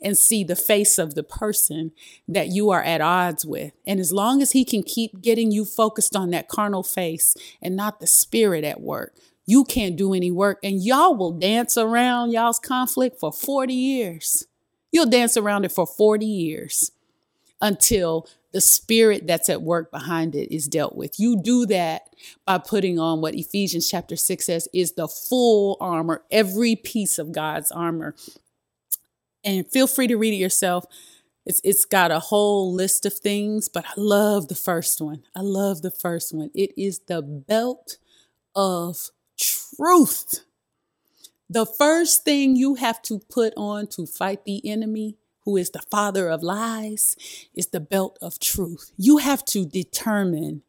and 0.00 0.16
see 0.16 0.44
the 0.44 0.56
face 0.56 0.98
of 0.98 1.14
the 1.14 1.24
person 1.24 1.90
that 2.28 2.48
you 2.48 2.70
are 2.70 2.82
at 2.82 3.00
odds 3.00 3.44
with. 3.44 3.72
And 3.86 3.98
as 3.98 4.12
long 4.12 4.40
as 4.40 4.52
he 4.52 4.64
can 4.64 4.82
keep 4.82 5.20
getting 5.20 5.50
you 5.50 5.64
focused 5.64 6.14
on 6.14 6.30
that 6.30 6.48
carnal 6.48 6.84
face 6.84 7.34
and 7.60 7.74
not 7.74 8.00
the 8.00 8.06
spirit 8.06 8.64
at 8.64 8.80
work, 8.80 9.16
you 9.44 9.64
can't 9.64 9.96
do 9.96 10.14
any 10.14 10.30
work. 10.30 10.58
And 10.62 10.82
y'all 10.82 11.16
will 11.16 11.32
dance 11.32 11.76
around 11.76 12.30
y'all's 12.30 12.60
conflict 12.60 13.18
for 13.18 13.32
40 13.32 13.74
years. 13.74 14.46
You'll 14.92 15.06
dance 15.06 15.36
around 15.36 15.64
it 15.64 15.72
for 15.72 15.86
40 15.86 16.24
years 16.24 16.92
until 17.62 18.28
the 18.52 18.60
spirit 18.60 19.26
that's 19.26 19.48
at 19.48 19.62
work 19.62 19.90
behind 19.90 20.34
it 20.34 20.54
is 20.54 20.68
dealt 20.68 20.94
with. 20.94 21.18
You 21.18 21.40
do 21.40 21.64
that 21.66 22.10
by 22.44 22.58
putting 22.58 22.98
on 22.98 23.22
what 23.22 23.34
Ephesians 23.34 23.88
chapter 23.88 24.16
6 24.16 24.44
says 24.44 24.68
is 24.74 24.92
the 24.92 25.08
full 25.08 25.78
armor, 25.80 26.22
every 26.30 26.76
piece 26.76 27.18
of 27.18 27.32
God's 27.32 27.72
armor. 27.72 28.14
And 29.42 29.66
feel 29.66 29.86
free 29.86 30.06
to 30.08 30.16
read 30.16 30.34
it 30.34 30.38
yourself. 30.38 30.84
It's 31.44 31.60
it's 31.64 31.84
got 31.84 32.12
a 32.12 32.20
whole 32.20 32.72
list 32.72 33.06
of 33.06 33.14
things, 33.14 33.68
but 33.68 33.84
I 33.84 33.92
love 33.96 34.46
the 34.48 34.54
first 34.54 35.00
one. 35.00 35.24
I 35.34 35.40
love 35.40 35.82
the 35.82 35.90
first 35.90 36.32
one. 36.32 36.50
It 36.54 36.72
is 36.76 37.00
the 37.00 37.22
belt 37.22 37.96
of 38.54 39.10
truth. 39.36 40.44
The 41.50 41.66
first 41.66 42.24
thing 42.24 42.54
you 42.54 42.76
have 42.76 43.02
to 43.02 43.18
put 43.18 43.52
on 43.56 43.88
to 43.88 44.06
fight 44.06 44.44
the 44.44 44.66
enemy 44.68 45.16
who 45.44 45.56
is 45.56 45.70
the 45.70 45.82
father 45.90 46.28
of 46.28 46.42
lies, 46.42 47.16
is 47.54 47.68
the 47.68 47.80
belt 47.80 48.18
of 48.22 48.38
truth. 48.38 48.92
You 48.96 49.18
have 49.18 49.44
to 49.46 49.66
determine 49.66 50.62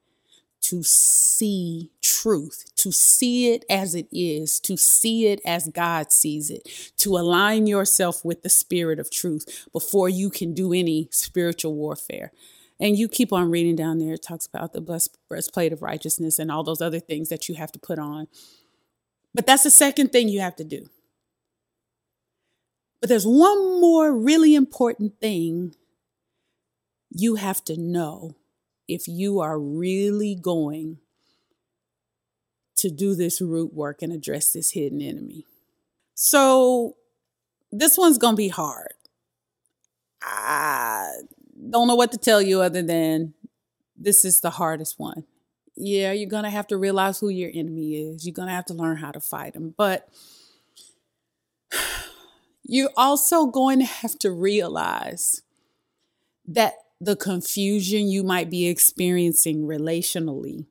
to 0.64 0.82
see 0.82 1.92
truth, 2.02 2.64
to 2.78 2.92
see 2.92 3.52
it 3.54 3.66
as 3.70 3.96
it 3.96 4.08
is, 4.12 4.60
to 4.62 4.78
see 4.78 5.28
it 5.28 5.42
as 5.46 5.68
God 5.68 6.12
sees 6.12 6.50
it, 6.50 6.94
to 6.98 7.18
align 7.18 7.68
yourself 7.68 8.24
with 8.24 8.44
the 8.44 8.50
spirit 8.50 8.98
of 8.98 9.12
truth 9.12 9.68
before 9.74 10.08
you 10.08 10.30
can 10.30 10.54
do 10.54 10.72
any 10.72 11.10
spiritual 11.12 11.76
warfare. 11.76 12.32
And 12.80 12.98
you 12.98 13.08
keep 13.08 13.34
on 13.34 13.52
reading 13.52 13.76
down 13.76 14.00
there, 14.00 14.14
it 14.14 14.24
talks 14.24 14.46
about 14.46 14.74
the 14.74 14.82
blessed 14.82 15.18
breastplate 15.28 15.74
of 15.74 15.82
righteousness 15.82 16.40
and 16.40 16.50
all 16.50 16.64
those 16.64 16.82
other 16.82 17.00
things 17.00 17.30
that 17.30 17.50
you 17.50 17.56
have 17.56 17.72
to 17.74 17.80
put 17.80 18.00
on. 18.00 18.28
But 19.34 19.46
that's 19.46 19.64
the 19.64 19.70
second 19.70 20.12
thing 20.12 20.30
you 20.30 20.40
have 20.40 20.56
to 20.58 20.64
do. 20.64 20.88
But 23.04 23.10
there's 23.10 23.28
one 23.28 23.82
more 23.82 24.18
really 24.18 24.56
important 24.56 25.20
thing 25.20 25.76
you 27.10 27.36
have 27.36 27.62
to 27.66 27.76
know 27.76 28.38
if 28.88 29.10
you 29.10 29.42
are 29.42 29.60
really 29.60 30.36
going 30.36 31.00
to 32.78 32.90
do 32.90 33.14
this 33.14 33.42
root 33.42 33.74
work 33.74 34.02
and 34.02 34.14
address 34.14 34.54
this 34.54 34.72
hidden 34.72 35.02
enemy. 35.02 35.46
So, 36.16 36.96
this 37.74 37.98
one's 37.98 38.18
going 38.18 38.36
to 38.36 38.38
be 38.38 38.48
hard. 38.48 38.94
I 40.22 41.12
don't 41.70 41.90
know 41.90 41.96
what 41.96 42.14
to 42.14 42.18
tell 42.18 42.42
you 42.42 42.62
other 42.62 42.82
than 42.82 43.34
this 43.98 44.24
is 44.24 44.40
the 44.40 44.52
hardest 44.52 44.98
one. 44.98 45.26
Yeah, 45.76 46.14
you're 46.14 46.30
going 46.30 46.46
to 46.46 46.50
have 46.50 46.68
to 46.68 46.78
realize 46.78 47.20
who 47.20 47.28
your 47.28 47.52
enemy 47.54 47.96
is. 47.96 48.26
You're 48.26 48.32
going 48.32 48.48
to 48.48 48.54
have 48.56 48.68
to 48.68 48.74
learn 48.74 48.96
how 48.96 49.12
to 49.12 49.20
fight 49.20 49.56
him. 49.58 49.74
But 49.76 50.08
you're 52.66 52.90
also 52.96 53.46
going 53.46 53.80
to 53.80 53.86
have 53.86 54.18
to 54.20 54.32
realize 54.32 55.42
that 56.48 56.74
the 57.00 57.16
confusion 57.16 58.08
you 58.08 58.24
might 58.24 58.50
be 58.50 58.68
experiencing 58.68 59.68
relationally 59.68 60.66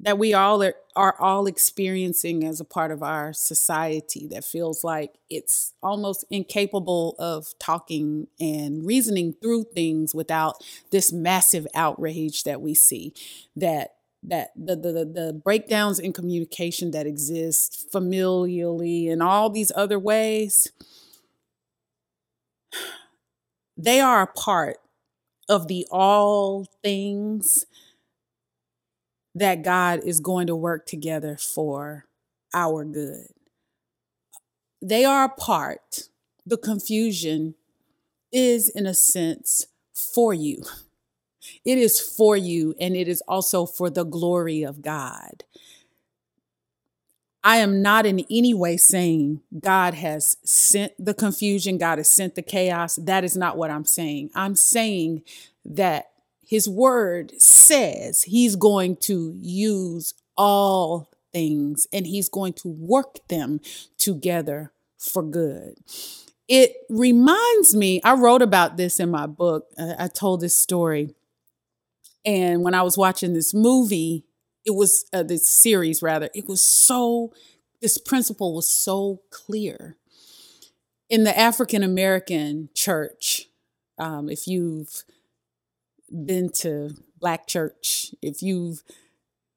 that 0.00 0.18
we 0.18 0.34
all 0.34 0.62
are, 0.62 0.74
are, 0.94 1.16
all 1.18 1.46
experiencing 1.46 2.44
as 2.44 2.60
a 2.60 2.64
part 2.64 2.90
of 2.90 3.02
our 3.02 3.32
society 3.32 4.26
that 4.28 4.44
feels 4.44 4.84
like 4.84 5.14
it's 5.30 5.72
almost 5.82 6.24
incapable 6.30 7.14
of 7.18 7.54
talking 7.58 8.26
and 8.38 8.84
reasoning 8.84 9.34
through 9.40 9.64
things 9.74 10.14
without 10.14 10.62
this 10.90 11.12
massive 11.12 11.66
outrage 11.74 12.44
that 12.44 12.60
we 12.60 12.74
see 12.74 13.14
that 13.56 13.94
that 14.26 14.52
the, 14.56 14.74
the 14.74 15.04
the 15.04 15.40
breakdowns 15.44 15.98
in 15.98 16.12
communication 16.12 16.90
that 16.92 17.06
exist 17.06 17.86
familially 17.92 19.10
and 19.10 19.22
all 19.22 19.50
these 19.50 19.70
other 19.76 19.98
ways 19.98 20.68
they 23.76 24.00
are 24.00 24.22
a 24.22 24.26
part 24.26 24.78
of 25.48 25.68
the 25.68 25.86
all 25.90 26.66
things 26.82 27.66
that 29.34 29.62
God 29.62 30.00
is 30.04 30.20
going 30.20 30.46
to 30.46 30.56
work 30.56 30.86
together 30.86 31.36
for 31.36 32.06
our 32.54 32.84
good. 32.84 33.28
They 34.80 35.04
are 35.04 35.24
a 35.24 35.28
part, 35.28 36.08
the 36.46 36.56
confusion 36.56 37.54
is, 38.32 38.68
in 38.68 38.86
a 38.86 38.94
sense, 38.94 39.66
for 39.92 40.34
you. 40.34 40.62
It 41.64 41.78
is 41.78 42.00
for 42.00 42.36
you, 42.36 42.74
and 42.80 42.94
it 42.94 43.08
is 43.08 43.22
also 43.26 43.66
for 43.66 43.90
the 43.90 44.04
glory 44.04 44.62
of 44.62 44.82
God. 44.82 45.44
I 47.46 47.58
am 47.58 47.82
not 47.82 48.06
in 48.06 48.24
any 48.30 48.54
way 48.54 48.78
saying 48.78 49.42
God 49.60 49.92
has 49.94 50.38
sent 50.44 50.92
the 50.98 51.12
confusion, 51.12 51.76
God 51.76 51.98
has 51.98 52.10
sent 52.10 52.34
the 52.34 52.42
chaos. 52.42 52.96
That 52.96 53.22
is 53.22 53.36
not 53.36 53.58
what 53.58 53.70
I'm 53.70 53.84
saying. 53.84 54.30
I'm 54.34 54.56
saying 54.56 55.22
that 55.66 56.10
his 56.42 56.66
word 56.66 57.32
says 57.38 58.22
he's 58.22 58.56
going 58.56 58.96
to 58.96 59.36
use 59.38 60.14
all 60.38 61.10
things 61.34 61.86
and 61.92 62.06
he's 62.06 62.30
going 62.30 62.54
to 62.54 62.68
work 62.68 63.18
them 63.28 63.60
together 63.98 64.72
for 64.98 65.22
good. 65.22 65.74
It 66.48 66.76
reminds 66.88 67.74
me, 67.74 68.00
I 68.04 68.14
wrote 68.14 68.42
about 68.42 68.78
this 68.78 68.98
in 68.98 69.10
my 69.10 69.26
book. 69.26 69.66
I 69.78 70.08
told 70.08 70.40
this 70.40 70.58
story. 70.58 71.14
And 72.24 72.62
when 72.62 72.72
I 72.72 72.82
was 72.82 72.96
watching 72.96 73.34
this 73.34 73.52
movie, 73.52 74.24
it 74.64 74.74
was 74.74 75.06
uh, 75.12 75.22
this 75.22 75.48
series 75.48 76.02
rather 76.02 76.28
it 76.34 76.48
was 76.48 76.62
so 76.64 77.32
this 77.80 77.98
principle 77.98 78.54
was 78.54 78.68
so 78.68 79.20
clear. 79.30 79.96
In 81.10 81.24
the 81.24 81.38
african 81.38 81.82
american 81.82 82.70
church 82.74 83.48
um, 83.98 84.28
if 84.28 84.46
you've 84.46 85.04
been 86.10 86.50
to 86.60 86.90
black 87.20 87.46
church 87.46 88.14
if 88.22 88.42
you've 88.42 88.82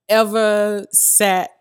ever 0.10 0.86
sat 0.92 1.52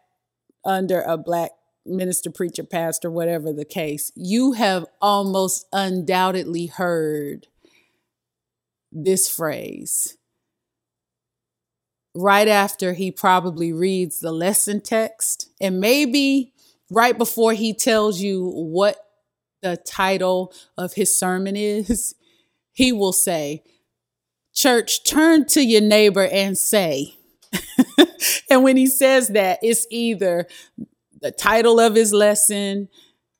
under 0.65 1.01
a 1.03 1.17
black 1.17 1.53
minister 1.85 2.31
preacher 2.31 2.65
pastor 2.65 3.11
whatever 3.11 3.53
the 3.53 3.65
case 3.65 4.11
you 4.17 4.53
have 4.53 4.85
almost 5.01 5.67
undoubtedly 5.73 6.67
heard 6.67 7.47
this 8.91 9.29
phrase 9.29 10.17
right 12.17 12.49
after 12.49 12.95
he 12.95 13.11
probably 13.11 13.73
reads 13.73 14.21
the 14.21 14.33
lesson 14.33 14.81
text 14.81 15.51
and 15.61 15.81
maybe 15.81 16.53
right 16.91 17.17
before 17.17 17.53
he 17.53 17.75
tells 17.75 18.21
you 18.21 18.51
what 18.51 18.97
the 19.63 19.77
title 19.77 20.53
of 20.77 20.95
his 20.95 21.19
sermon 21.19 21.57
is, 21.57 22.15
he 22.73 22.93
will 22.93 23.13
say, 23.13 23.63
Church, 24.55 25.05
turn 25.05 25.47
to 25.49 25.61
your 25.61 25.83
neighbor 25.83 26.27
and 26.27 26.57
say. 26.57 27.15
and 28.51 28.63
when 28.63 28.77
he 28.77 28.87
says 28.87 29.29
that, 29.29 29.59
it's 29.63 29.87
either 29.91 30.47
the 31.21 31.31
title 31.31 31.79
of 31.79 31.95
his 31.95 32.15
lesson, 32.15 32.89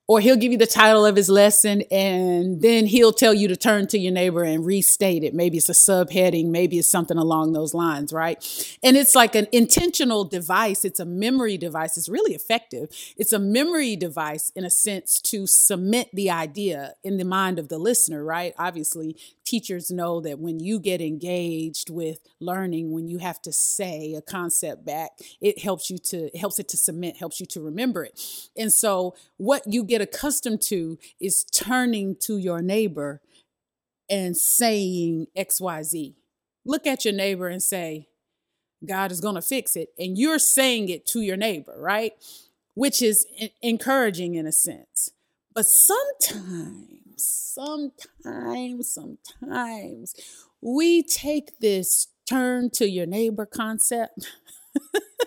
or 0.09 0.21
he'll 0.21 0.37
give 0.37 0.53
you 0.53 0.59
the 0.59 0.67
title 0.67 1.05
of 1.05 1.17
his 1.17 1.29
lesson 1.29 1.83
and 1.91 2.63
then 2.63 2.87
he'll 2.87 3.13
tell 3.13 3.35
you 3.35 3.49
to 3.49 3.57
turn 3.57 3.87
to 3.89 3.99
your 3.99 4.13
neighbor 4.13 4.45
and 4.45 4.65
restate 4.65 5.25
it. 5.25 5.35
Maybe 5.35 5.57
it's 5.59 5.69
a 5.69 5.73
subheading, 5.73 6.47
maybe 6.47 6.79
it's 6.79 6.89
something 6.89 7.19
along 7.19 7.53
those 7.53 7.75
lines, 7.75 8.13
right? 8.13 8.39
And 8.83 8.97
it's 8.97 9.15
like 9.15 9.35
an 9.35 9.49
intentional 9.51 10.25
device, 10.25 10.85
it's 10.85 11.01
a 11.01 11.05
memory 11.05 11.57
device. 11.57 11.97
It's 11.97 12.09
really 12.09 12.35
effective. 12.35 12.89
It's 13.17 13.33
a 13.33 13.39
memory 13.39 13.97
device 13.97 14.51
in 14.55 14.65
a 14.65 14.71
sense 14.71 15.21
to 15.23 15.47
cement 15.47 16.09
the 16.13 16.31
idea 16.31 16.95
in 17.03 17.17
the 17.17 17.25
mind 17.25 17.59
of 17.59 17.69
the 17.69 17.79
listener, 17.79 18.25
right? 18.25 18.55
Obviously, 18.59 19.17
teachers 19.45 19.91
know 19.91 20.21
that 20.21 20.39
when 20.39 20.61
you 20.61 20.79
get 20.79 21.01
engaged 21.01 21.89
with 21.89 22.19
learning, 22.41 22.93
when 22.93 23.09
you 23.09 23.19
have 23.19 23.41
to 23.43 23.53
say 23.53 24.15
a 24.15 24.21
concept 24.21 24.85
back, 24.85 25.13
it 25.41 25.63
helps 25.63 25.89
you 25.91 25.99
to 25.99 26.27
it 26.27 26.37
helps 26.37 26.59
it 26.59 26.69
to 26.69 26.77
cement, 26.77 27.17
helps 27.17 27.41
you 27.41 27.47
to 27.47 27.61
remember 27.61 28.05
it. 28.05 28.21
And 28.57 28.73
so 28.73 29.15
what 29.37 29.63
you 29.67 29.85
get 29.85 29.96
accustomed 30.01 30.63
to 30.63 30.99
is 31.21 31.45
turning 31.45 32.17
to 32.23 32.39
your 32.39 32.63
neighbor 32.63 33.21
and 34.09 34.37
saying 34.37 35.27
XYZ. 35.37 36.15
Look 36.65 36.87
at 36.87 37.05
your 37.05 37.15
neighbor 37.15 37.49
and 37.49 37.63
say, 37.63 38.09
God 38.87 39.11
is 39.11 39.21
going 39.21 39.35
to 39.35 39.43
fix 39.43 39.77
it. 39.77 39.91
And 39.99 40.19
you're 40.19 40.39
saying 40.39 40.89
it 40.89 41.07
to 41.09 41.21
your 41.21 41.37
neighbor, 41.37 41.75
right? 41.79 42.13
Which 42.75 43.01
is 43.03 43.27
encouraging 43.63 44.35
in 44.35 44.47
a 44.47 44.53
sense. 44.53 45.11
But 45.55 45.67
sometimes 45.67 46.97
sometimes, 47.57 48.93
sometimes 48.93 50.15
we 50.61 51.03
take 51.03 51.59
this 51.61 52.09
turn 52.29 52.71
to 52.71 52.89
your 52.89 53.07
neighbor 53.07 53.47
concept. 53.47 54.33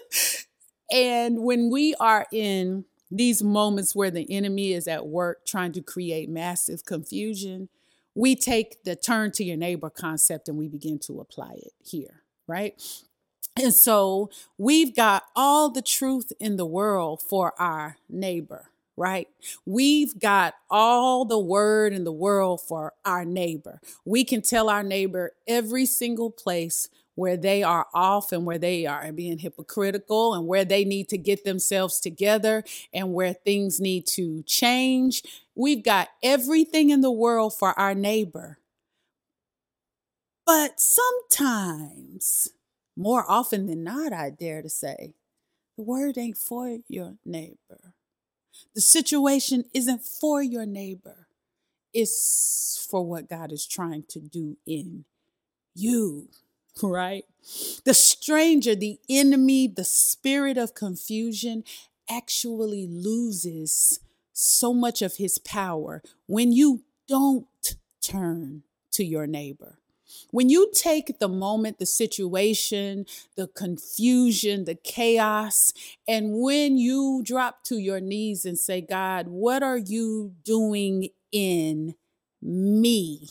and 0.91 1.39
when 1.39 1.71
we 1.71 1.95
are 1.95 2.27
in 2.31 2.85
these 3.11 3.41
moments 3.41 3.95
where 3.95 4.11
the 4.11 4.29
enemy 4.31 4.73
is 4.73 4.87
at 4.87 5.07
work 5.07 5.45
trying 5.45 5.71
to 5.73 5.81
create 5.81 6.29
massive 6.29 6.85
confusion, 6.85 7.69
we 8.15 8.35
take 8.35 8.83
the 8.83 8.95
turn 8.95 9.31
to 9.31 9.43
your 9.43 9.57
neighbor 9.57 9.89
concept 9.89 10.47
and 10.47 10.57
we 10.57 10.67
begin 10.67 10.99
to 10.99 11.19
apply 11.19 11.53
it 11.53 11.73
here, 11.83 12.23
right? 12.47 12.81
And 13.57 13.73
so 13.73 14.29
we've 14.57 14.95
got 14.95 15.23
all 15.35 15.69
the 15.69 15.81
truth 15.81 16.31
in 16.39 16.57
the 16.57 16.65
world 16.65 17.21
for 17.21 17.53
our 17.59 17.97
neighbor 18.09 18.69
right? 18.99 19.29
We've 19.65 20.19
got 20.19 20.55
all 20.69 21.23
the 21.23 21.39
word 21.39 21.93
in 21.93 22.03
the 22.03 22.11
world 22.11 22.59
for 22.59 22.93
our 23.05 23.23
neighbor. 23.23 23.79
We 24.03 24.25
can 24.25 24.41
tell 24.41 24.69
our 24.69 24.83
neighbor 24.83 25.31
every 25.47 25.85
single 25.85 26.29
place 26.29 26.89
where 27.19 27.35
they 27.35 27.61
are 27.61 27.85
off 27.93 28.31
and 28.31 28.45
where 28.45 28.57
they 28.57 28.85
are 28.85 29.11
being 29.11 29.39
hypocritical 29.39 30.33
and 30.33 30.47
where 30.47 30.63
they 30.63 30.85
need 30.85 31.09
to 31.09 31.17
get 31.17 31.43
themselves 31.43 31.99
together 31.99 32.63
and 32.93 33.13
where 33.13 33.33
things 33.33 33.81
need 33.81 34.07
to 34.07 34.41
change. 34.43 35.21
We've 35.53 35.83
got 35.83 36.07
everything 36.23 36.91
in 36.91 37.01
the 37.01 37.11
world 37.11 37.53
for 37.53 37.77
our 37.77 37.93
neighbor. 37.93 38.59
But 40.45 40.79
sometimes, 40.79 42.47
more 42.95 43.25
often 43.29 43.67
than 43.67 43.83
not, 43.83 44.13
I 44.13 44.29
dare 44.29 44.61
to 44.61 44.69
say, 44.69 45.13
the 45.75 45.83
word 45.83 46.17
ain't 46.17 46.37
for 46.37 46.77
your 46.87 47.15
neighbor. 47.25 47.93
The 48.73 48.81
situation 48.81 49.65
isn't 49.73 50.03
for 50.03 50.41
your 50.41 50.65
neighbor, 50.65 51.27
it's 51.93 52.87
for 52.89 53.05
what 53.05 53.29
God 53.29 53.51
is 53.51 53.67
trying 53.67 54.05
to 54.09 54.19
do 54.19 54.55
in 54.65 55.03
you, 55.75 56.29
right? 56.83 57.25
The 57.85 57.93
stranger, 57.93 58.75
the 58.75 58.99
enemy, 59.09 59.67
the 59.67 59.83
spirit 59.83 60.57
of 60.57 60.73
confusion 60.73 61.63
actually 62.09 62.87
loses 62.87 63.99
so 64.33 64.73
much 64.73 65.01
of 65.01 65.15
his 65.15 65.37
power 65.37 66.01
when 66.27 66.51
you 66.51 66.83
don't 67.07 67.47
turn 68.01 68.63
to 68.91 69.03
your 69.03 69.27
neighbor. 69.27 69.79
When 70.31 70.49
you 70.49 70.71
take 70.73 71.19
the 71.19 71.27
moment, 71.27 71.77
the 71.77 71.85
situation, 71.85 73.05
the 73.35 73.47
confusion, 73.47 74.65
the 74.65 74.75
chaos, 74.75 75.71
and 76.07 76.33
when 76.33 76.77
you 76.77 77.21
drop 77.23 77.63
to 77.65 77.77
your 77.77 77.99
knees 77.99 78.45
and 78.45 78.57
say, 78.57 78.81
God, 78.81 79.27
what 79.27 79.61
are 79.61 79.77
you 79.77 80.33
doing 80.43 81.09
in 81.31 81.95
me? 82.41 83.29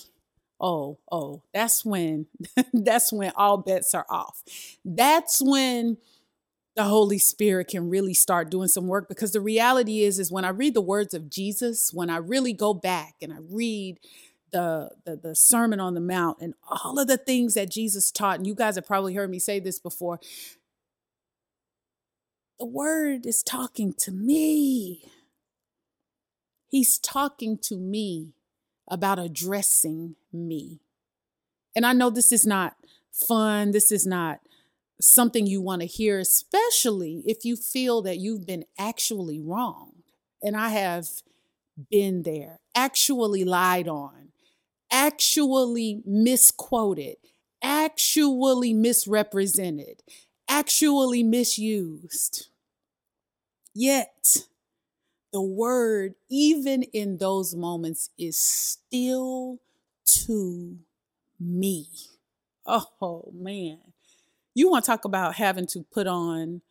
Oh, 0.61 0.99
oh, 1.11 1.43
that's 1.53 1.85
when 1.85 2.27
that's 2.73 3.13
when 3.13 3.33
all 3.37 3.59
bets 3.59 3.95
are 3.95 4.07
off. 4.09 4.43
That's 4.85 5.41
when 5.41 5.99
the 6.75 6.85
Holy 6.85 7.19
Spirit 7.19 7.69
can 7.69 7.91
really 7.91 8.15
start 8.15 8.51
doing 8.51 8.69
some 8.69 8.87
work 8.87 9.09
because 9.09 9.33
the 9.33 9.41
reality 9.41 10.03
is 10.03 10.19
is 10.19 10.31
when 10.31 10.45
I 10.45 10.51
read 10.51 10.75
the 10.75 10.81
words 10.81 11.15
of 11.15 11.29
Jesus, 11.31 11.93
when 11.93 12.11
I 12.11 12.19
really 12.19 12.53
go 12.53 12.75
back 12.75 13.17
and 13.21 13.33
I 13.33 13.39
read 13.51 13.99
the, 14.51 14.91
the 15.05 15.17
the 15.17 15.35
sermon 15.35 15.81
on 15.81 15.95
the 15.95 16.01
mount 16.01 16.39
and 16.41 16.55
all 16.69 16.99
of 16.99 17.07
the 17.07 17.17
things 17.17 17.55
that 17.55 17.71
jesus 17.71 18.11
taught 18.11 18.39
and 18.39 18.47
you 18.47 18.55
guys 18.55 18.77
have 18.77 18.87
probably 18.87 19.15
heard 19.15 19.31
me 19.31 19.39
say 19.39 19.61
this 19.61 19.79
before 19.79 20.19
the 22.59 22.67
word 22.67 23.27
is 23.27 23.43
talking 23.43 23.93
to 23.93 24.11
me 24.11 25.11
he's 26.69 26.99
talking 26.99 27.59
to 27.59 27.77
me 27.77 28.33
about 28.91 29.19
addressing 29.19 30.17
me. 30.33 30.81
And 31.77 31.87
i 31.87 31.93
know 31.93 32.11
this 32.11 32.33
is 32.33 32.47
not 32.47 32.77
fun. 33.13 33.73
This 33.73 33.93
is 33.93 34.07
not 34.07 34.41
something 35.01 35.47
you 35.47 35.61
want 35.61 35.81
to 35.81 35.87
hear 35.87 36.19
especially 36.19 37.23
if 37.25 37.45
you 37.45 37.55
feel 37.55 38.03
that 38.03 38.19
you've 38.19 38.47
been 38.47 38.65
actually 38.79 39.41
wrong. 39.41 39.93
And 40.43 40.57
i 40.57 40.71
have 40.71 41.07
been 41.91 42.23
there 42.25 42.59
actually 42.75 43.45
lied 43.45 43.87
on 43.87 44.29
actually 44.91 46.03
misquoted, 46.05 47.17
actually 47.63 48.73
misrepresented, 48.75 50.03
actually 50.49 51.23
misused. 51.23 52.49
Yet, 53.75 54.39
the 55.33 55.43
word, 55.43 56.15
even 56.29 56.83
in 56.85 57.19
those 57.19 57.55
moments, 57.55 58.11
is 58.19 58.39
still 58.39 59.59
to 60.07 60.79
me. 61.39 61.87
Oh 62.67 63.31
man. 63.33 63.79
You 64.55 64.71
want 64.71 64.85
to 64.85 64.91
talk 64.91 65.05
about 65.05 65.37
having 65.37 65.67
to 65.69 65.85
put 65.93 66.07
on 66.07 66.63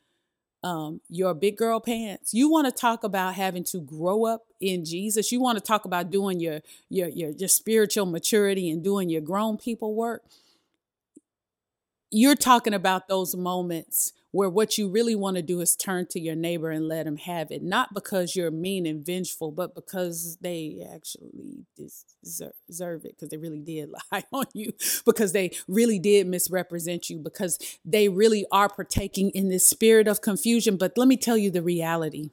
um, 0.64 1.02
your 1.10 1.34
big 1.34 1.58
girl 1.58 1.80
pants. 1.80 2.34
You 2.34 2.50
want 2.50 2.66
to 2.66 2.72
talk 2.72 3.04
about 3.04 3.36
having 3.36 3.64
to 3.66 3.80
grow 3.80 4.26
up 4.26 4.46
in 4.60 4.84
Jesus. 4.84 5.32
You 5.32 5.40
want 5.40 5.58
to 5.58 5.64
talk 5.64 5.86
about 5.86 6.10
doing 6.10 6.40
your 6.40 6.62
your 6.90 7.08
your, 7.10 7.30
your 7.32 7.50
spiritual 7.50 8.06
maturity 8.06 8.70
and 8.70 8.84
doing 8.84 9.10
your 9.10 9.22
grown 9.22 9.58
people 9.58 9.94
work. 9.94 10.24
You're 12.10 12.36
talking 12.36 12.74
about 12.74 13.08
those 13.08 13.36
moments 13.36 14.14
where 14.38 14.52
what 14.52 14.78
you 14.78 14.88
really 14.88 15.16
want 15.16 15.36
to 15.36 15.42
do 15.42 15.62
is 15.62 15.76
turn 15.76 16.06
to 16.06 16.20
your 16.20 16.36
neighbor 16.36 16.70
and 16.70 16.88
let 16.88 17.08
him 17.08 17.18
have 17.18 17.50
it, 17.50 17.64
not 17.64 17.92
because 17.92 18.36
you're 18.36 18.52
mean 18.52 18.86
and 18.86 19.04
vengeful, 19.04 19.50
but 19.50 19.74
because 19.74 20.38
they 20.42 20.86
actually 20.94 21.66
deserve 21.76 23.04
it, 23.04 23.16
because 23.16 23.30
they 23.30 23.38
really 23.38 23.58
did 23.58 23.90
lie 24.12 24.24
on 24.32 24.46
you, 24.54 24.72
because 25.08 25.32
they 25.32 25.50
really 25.68 25.98
did 25.98 26.28
misrepresent 26.28 27.10
you, 27.10 27.18
because 27.18 27.58
they 27.84 28.10
really 28.10 28.46
are 28.52 28.70
partaking 28.70 29.32
in 29.32 29.50
this 29.50 29.68
spirit 29.68 30.08
of 30.08 30.22
confusion. 30.22 30.78
But 30.78 31.00
let 31.00 31.08
me 31.08 31.18
tell 31.18 31.36
you 31.36 31.50
the 31.50 31.64
reality. 31.64 32.30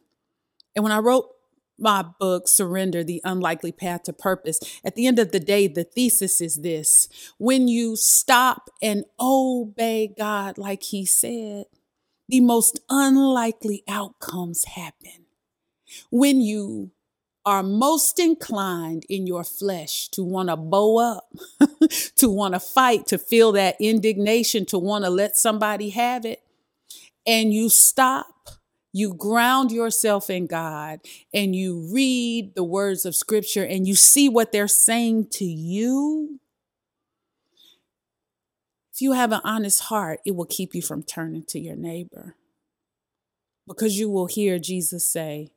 And 0.76 0.82
when 0.82 0.92
I 0.92 0.98
wrote 0.98 1.30
my 1.78 2.04
book, 2.20 2.48
Surrender 2.48 3.02
The 3.02 3.22
Unlikely 3.24 3.72
Path 3.72 4.02
to 4.02 4.12
Purpose. 4.12 4.60
At 4.84 4.94
the 4.94 5.06
end 5.06 5.18
of 5.18 5.32
the 5.32 5.40
day, 5.40 5.68
the 5.68 5.84
thesis 5.84 6.42
is 6.42 6.56
this 6.56 7.08
when 7.38 7.66
you 7.66 7.96
stop 7.96 8.68
and 8.82 9.04
obey 9.18 10.12
God 10.18 10.58
like 10.58 10.82
He 10.82 11.06
said, 11.06 11.64
the 12.28 12.40
most 12.40 12.80
unlikely 12.88 13.82
outcomes 13.88 14.64
happen. 14.64 15.26
When 16.10 16.40
you 16.40 16.90
are 17.46 17.62
most 17.62 18.18
inclined 18.18 19.04
in 19.08 19.26
your 19.26 19.44
flesh 19.44 20.08
to 20.08 20.24
want 20.24 20.48
to 20.48 20.56
bow 20.56 20.98
up, 20.98 21.32
to 22.16 22.30
want 22.30 22.54
to 22.54 22.60
fight, 22.60 23.06
to 23.08 23.18
feel 23.18 23.52
that 23.52 23.76
indignation, 23.80 24.64
to 24.66 24.78
want 24.78 25.04
to 25.04 25.10
let 25.10 25.36
somebody 25.36 25.90
have 25.90 26.24
it, 26.24 26.42
and 27.26 27.52
you 27.52 27.68
stop, 27.68 28.48
you 28.92 29.12
ground 29.12 29.72
yourself 29.72 30.30
in 30.30 30.46
God, 30.46 31.00
and 31.34 31.54
you 31.54 31.88
read 31.92 32.54
the 32.54 32.64
words 32.64 33.04
of 33.04 33.14
scripture 33.14 33.64
and 33.64 33.86
you 33.86 33.94
see 33.94 34.28
what 34.28 34.52
they're 34.52 34.68
saying 34.68 35.26
to 35.32 35.44
you, 35.44 36.40
if 38.94 39.02
you 39.02 39.12
have 39.12 39.32
an 39.32 39.40
honest 39.42 39.80
heart, 39.82 40.20
it 40.24 40.36
will 40.36 40.44
keep 40.44 40.72
you 40.72 40.80
from 40.80 41.02
turning 41.02 41.42
to 41.46 41.58
your 41.58 41.74
neighbor. 41.74 42.36
Because 43.66 43.98
you 43.98 44.08
will 44.08 44.26
hear 44.26 44.60
Jesus 44.60 45.04
say, 45.04 45.50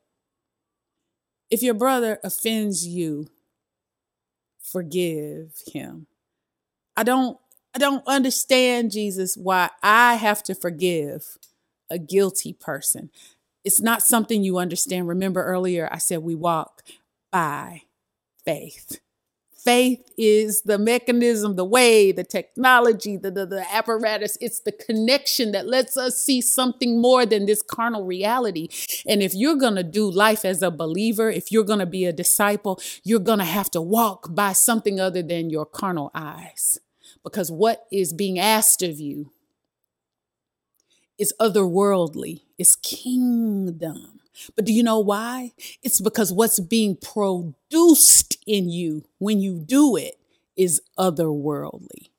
If 1.48 1.62
your 1.62 1.74
brother 1.74 2.18
offends 2.24 2.84
you, 2.84 3.28
forgive 4.60 5.52
him. 5.72 6.08
I 6.96 7.04
don't 7.04 7.38
I 7.74 7.78
don't 7.78 8.04
understand 8.08 8.90
Jesus 8.90 9.36
why 9.36 9.70
I 9.84 10.16
have 10.16 10.42
to 10.44 10.54
forgive 10.54 11.38
a 11.88 11.98
guilty 11.98 12.54
person. 12.54 13.10
It's 13.62 13.80
not 13.80 14.02
something 14.02 14.42
you 14.42 14.58
understand. 14.58 15.06
Remember 15.06 15.44
earlier, 15.44 15.88
I 15.92 15.98
said 15.98 16.20
we 16.20 16.34
walk 16.34 16.82
by 17.30 17.82
faith. 18.44 19.00
Faith 19.68 20.10
is 20.16 20.62
the 20.62 20.78
mechanism, 20.78 21.56
the 21.56 21.64
way, 21.64 22.10
the 22.10 22.24
technology, 22.24 23.18
the, 23.18 23.30
the, 23.30 23.44
the, 23.44 23.66
apparatus. 23.70 24.38
It's 24.40 24.60
the 24.60 24.72
connection 24.72 25.52
that 25.52 25.66
lets 25.66 25.94
us 25.94 26.18
see 26.18 26.40
something 26.40 27.02
more 27.02 27.26
than 27.26 27.44
this 27.44 27.60
carnal 27.60 28.06
reality. 28.06 28.70
And 29.06 29.22
if 29.22 29.34
you're 29.34 29.58
going 29.58 29.74
to 29.74 29.82
do 29.82 30.10
life 30.10 30.46
as 30.46 30.62
a 30.62 30.70
believer, 30.70 31.28
if 31.28 31.52
you're 31.52 31.64
going 31.64 31.80
to 31.80 31.84
be 31.84 32.06
a 32.06 32.14
disciple, 32.14 32.80
you're 33.04 33.18
going 33.18 33.40
to 33.40 33.44
have 33.44 33.70
to 33.72 33.82
walk 33.82 34.34
by 34.34 34.54
something 34.54 34.98
other 34.98 35.20
than 35.20 35.50
your 35.50 35.66
carnal 35.66 36.10
eyes. 36.14 36.78
Because 37.22 37.52
what 37.52 37.84
is 37.92 38.14
being 38.14 38.38
asked 38.38 38.82
of 38.82 38.98
you 38.98 39.32
is 41.18 41.34
otherworldly, 41.38 42.40
it's 42.56 42.74
kingdom. 42.74 44.17
But 44.54 44.64
do 44.64 44.72
you 44.72 44.82
know 44.82 45.00
why? 45.00 45.52
It's 45.82 46.00
because 46.00 46.32
what's 46.32 46.60
being 46.60 46.96
produced 46.96 48.36
in 48.46 48.68
you 48.68 49.04
when 49.18 49.40
you 49.40 49.58
do 49.58 49.96
it 49.96 50.18
is 50.56 50.80
otherworldly. 50.98 52.10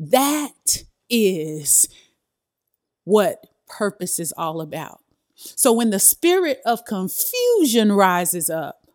That 0.00 0.84
is 1.08 1.86
what 3.04 3.46
purpose 3.68 4.18
is 4.18 4.32
all 4.36 4.60
about. 4.60 5.00
So 5.34 5.72
when 5.72 5.90
the 5.90 5.98
spirit 5.98 6.60
of 6.64 6.84
confusion 6.84 7.92
rises 7.92 8.48
up 8.48 8.86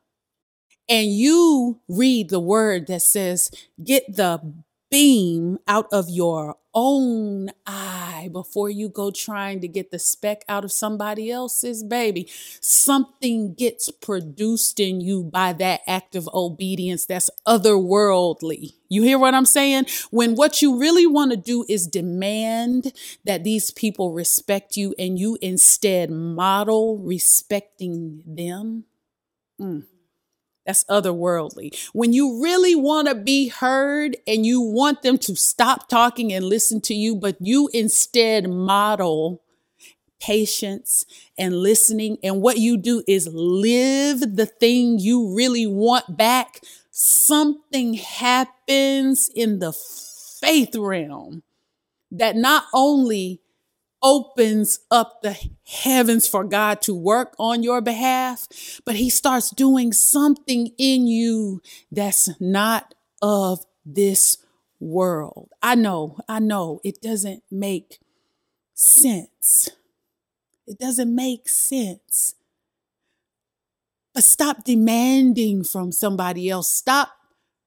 and 0.88 1.12
you 1.12 1.80
read 1.88 2.30
the 2.30 2.40
word 2.40 2.88
that 2.88 3.02
says, 3.02 3.52
get 3.84 4.16
the 4.16 4.54
beam 4.90 5.60
out 5.68 5.88
of 5.92 6.10
your 6.10 6.56
own 6.82 7.50
eye 7.68 8.30
before 8.32 8.70
you 8.70 8.88
go 8.88 9.12
trying 9.12 9.60
to 9.60 9.68
get 9.68 9.92
the 9.92 10.00
speck 10.00 10.46
out 10.48 10.64
of 10.64 10.72
somebody 10.72 11.30
else's 11.30 11.84
baby. 11.84 12.26
Something 12.62 13.54
gets 13.54 13.90
produced 13.90 14.80
in 14.80 15.02
you 15.02 15.22
by 15.22 15.52
that 15.54 15.82
act 15.86 16.16
of 16.16 16.30
obedience 16.34 17.06
that's 17.06 17.30
otherworldly. 17.46 18.76
You 18.88 19.04
hear 19.04 19.20
what 19.20 19.36
I'm 19.36 19.46
saying? 19.46 19.88
When 20.10 20.36
what 20.36 20.62
you 20.62 20.80
really 20.80 21.06
want 21.06 21.32
to 21.32 21.38
do 21.38 21.66
is 21.68 21.86
demand 21.86 22.94
that 23.26 23.44
these 23.44 23.72
people 23.72 24.14
respect 24.14 24.78
you 24.78 24.96
and 24.98 25.20
you 25.20 25.38
instead 25.42 26.10
model 26.10 26.98
respecting 26.98 28.24
them. 28.26 28.86
Mm 29.60 29.89
that's 30.70 30.84
otherworldly. 30.84 31.76
When 31.94 32.14
you 32.14 32.44
really 32.44 32.76
want 32.76 33.08
to 33.08 33.16
be 33.16 33.48
heard 33.48 34.18
and 34.28 34.46
you 34.46 34.62
want 34.62 35.02
them 35.02 35.18
to 35.18 35.36
stop 35.36 35.90
talking 35.90 36.32
and 36.32 36.46
listen 36.46 36.80
to 36.82 36.94
you, 36.94 37.16
but 37.16 37.38
you 37.40 37.72
instead 37.74 38.48
model 38.48 39.42
patience 40.20 41.06
and 41.40 41.56
listening. 41.56 42.18
And 42.22 42.42
what 42.42 42.60
you 42.60 42.78
do 42.78 43.04
is 43.08 43.28
live 43.34 44.36
the 44.36 44.46
thing 44.46 45.00
you 45.00 45.36
really 45.36 45.66
want 45.66 46.16
back. 46.16 46.62
Something 46.92 47.96
happens 47.96 49.28
in 49.34 49.58
the 49.58 49.74
faith 49.74 50.76
realm 50.76 51.42
that 52.12 52.36
not 52.36 52.66
only 52.76 53.42
opens 54.02 54.80
up 54.90 55.22
the 55.22 55.38
heavens 55.68 56.28
for 56.28 56.44
God 56.44 56.82
to 56.84 56.94
work 56.94 57.36
on 57.38 57.64
your 57.64 57.82
behalf, 57.82 58.48
but 58.86 58.96
he 58.96 59.10
starts 59.10 59.50
doing 59.50 59.92
something 59.94 60.72
in 60.78 61.08
you 61.08 61.62
that's 61.92 62.30
not 62.40 62.94
of 63.22 63.66
this 63.86 64.38
world. 64.80 65.50
I 65.62 65.76
know, 65.76 66.18
I 66.28 66.40
know 66.40 66.80
it 66.84 67.02
doesn't 67.02 67.44
make 67.52 68.00
sense. 68.74 69.70
It 70.66 70.80
doesn't 70.80 71.14
make 71.14 71.50
sense. 71.50 72.36
But 74.14 74.24
stop 74.24 74.64
demanding 74.64 75.64
from 75.64 75.92
somebody 75.92 76.50
else. 76.50 76.72
Stop 76.72 77.12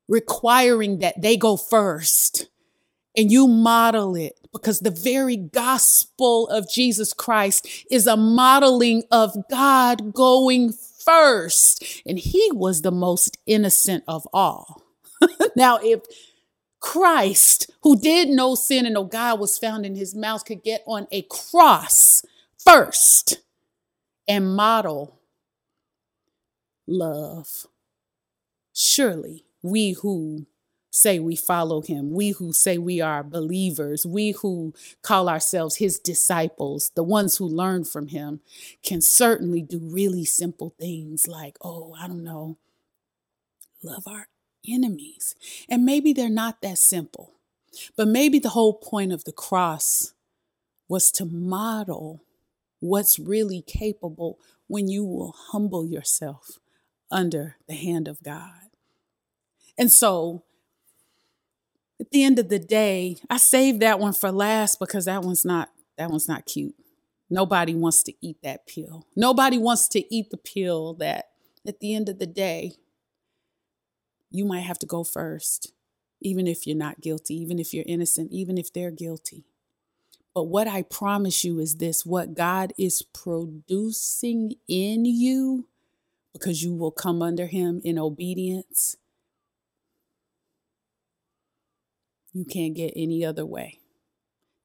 requiring 0.08 0.98
that 0.98 1.20
they 1.20 1.36
go 1.36 1.56
first 1.56 2.48
and 3.16 3.30
you 3.30 3.46
model 3.46 4.16
it 4.16 4.41
because 4.52 4.80
the 4.80 4.90
very 4.90 5.36
gospel 5.36 6.48
of 6.48 6.70
Jesus 6.70 7.12
Christ 7.12 7.66
is 7.90 8.06
a 8.06 8.16
modeling 8.16 9.04
of 9.10 9.34
God 9.50 10.12
going 10.12 10.72
first. 10.72 12.02
And 12.06 12.18
he 12.18 12.50
was 12.52 12.82
the 12.82 12.92
most 12.92 13.38
innocent 13.46 14.04
of 14.06 14.26
all. 14.32 14.82
now, 15.56 15.78
if 15.82 16.02
Christ, 16.80 17.70
who 17.82 17.98
did 17.98 18.28
no 18.28 18.54
sin 18.54 18.84
and 18.86 18.94
no 18.94 19.04
God 19.04 19.40
was 19.40 19.58
found 19.58 19.86
in 19.86 19.94
his 19.94 20.14
mouth, 20.14 20.44
could 20.44 20.62
get 20.62 20.82
on 20.86 21.06
a 21.10 21.22
cross 21.22 22.22
first 22.58 23.38
and 24.28 24.54
model 24.54 25.20
love, 26.86 27.66
surely 28.72 29.44
we 29.62 29.92
who 29.92 30.46
say 30.94 31.18
we 31.18 31.34
follow 31.34 31.80
him, 31.80 32.12
we 32.12 32.30
who 32.30 32.52
say 32.52 32.76
we 32.76 33.00
are 33.00 33.24
believers, 33.24 34.04
we 34.04 34.32
who 34.32 34.74
call 35.00 35.26
ourselves 35.26 35.76
his 35.76 35.98
disciples, 35.98 36.92
the 36.94 37.02
ones 37.02 37.38
who 37.38 37.46
learn 37.46 37.82
from 37.82 38.08
him, 38.08 38.40
can 38.84 39.00
certainly 39.00 39.62
do 39.62 39.78
really 39.78 40.24
simple 40.24 40.74
things 40.78 41.26
like, 41.26 41.56
oh, 41.62 41.96
I 41.98 42.06
don't 42.06 42.22
know, 42.22 42.58
love 43.82 44.06
our 44.06 44.28
enemies. 44.68 45.34
And 45.66 45.86
maybe 45.86 46.12
they're 46.12 46.28
not 46.28 46.60
that 46.60 46.76
simple, 46.76 47.32
but 47.96 48.06
maybe 48.06 48.38
the 48.38 48.50
whole 48.50 48.74
point 48.74 49.12
of 49.14 49.24
the 49.24 49.32
cross 49.32 50.12
was 50.88 51.10
to 51.12 51.24
model 51.24 52.22
what's 52.80 53.18
really 53.18 53.62
capable 53.62 54.38
when 54.66 54.88
you 54.88 55.04
will 55.06 55.34
humble 55.52 55.86
yourself 55.86 56.58
under 57.10 57.56
the 57.66 57.74
hand 57.74 58.08
of 58.08 58.22
God. 58.22 58.68
And 59.78 59.90
so 59.90 60.42
at 62.02 62.10
the 62.10 62.24
end 62.24 62.40
of 62.40 62.48
the 62.48 62.58
day, 62.58 63.16
I 63.30 63.36
saved 63.36 63.80
that 63.80 64.00
one 64.00 64.12
for 64.12 64.32
last 64.32 64.80
because 64.80 65.04
that 65.04 65.22
one's 65.22 65.44
not 65.44 65.70
that 65.96 66.10
one's 66.10 66.26
not 66.26 66.46
cute. 66.46 66.74
Nobody 67.30 67.74
wants 67.74 68.02
to 68.02 68.12
eat 68.20 68.38
that 68.42 68.66
pill. 68.66 69.06
Nobody 69.14 69.56
wants 69.56 69.86
to 69.90 70.14
eat 70.14 70.30
the 70.30 70.36
pill 70.36 70.94
that 70.94 71.26
at 71.66 71.78
the 71.78 71.94
end 71.94 72.08
of 72.08 72.18
the 72.18 72.26
day 72.26 72.72
you 74.32 74.44
might 74.44 74.62
have 74.62 74.80
to 74.80 74.86
go 74.86 75.04
first, 75.04 75.72
even 76.20 76.48
if 76.48 76.66
you're 76.66 76.76
not 76.76 77.00
guilty, 77.00 77.36
even 77.36 77.60
if 77.60 77.72
you're 77.72 77.84
innocent, 77.86 78.32
even 78.32 78.58
if 78.58 78.72
they're 78.72 78.90
guilty. 78.90 79.44
But 80.34 80.44
what 80.44 80.66
I 80.66 80.82
promise 80.82 81.44
you 81.44 81.60
is 81.60 81.76
this 81.76 82.04
what 82.04 82.34
God 82.34 82.72
is 82.76 83.02
producing 83.02 84.54
in 84.66 85.04
you, 85.04 85.68
because 86.32 86.64
you 86.64 86.74
will 86.74 86.90
come 86.90 87.22
under 87.22 87.46
Him 87.46 87.80
in 87.84 87.96
obedience, 87.96 88.96
you 92.32 92.44
can't 92.44 92.74
get 92.74 92.92
any 92.96 93.24
other 93.24 93.44
way. 93.44 93.78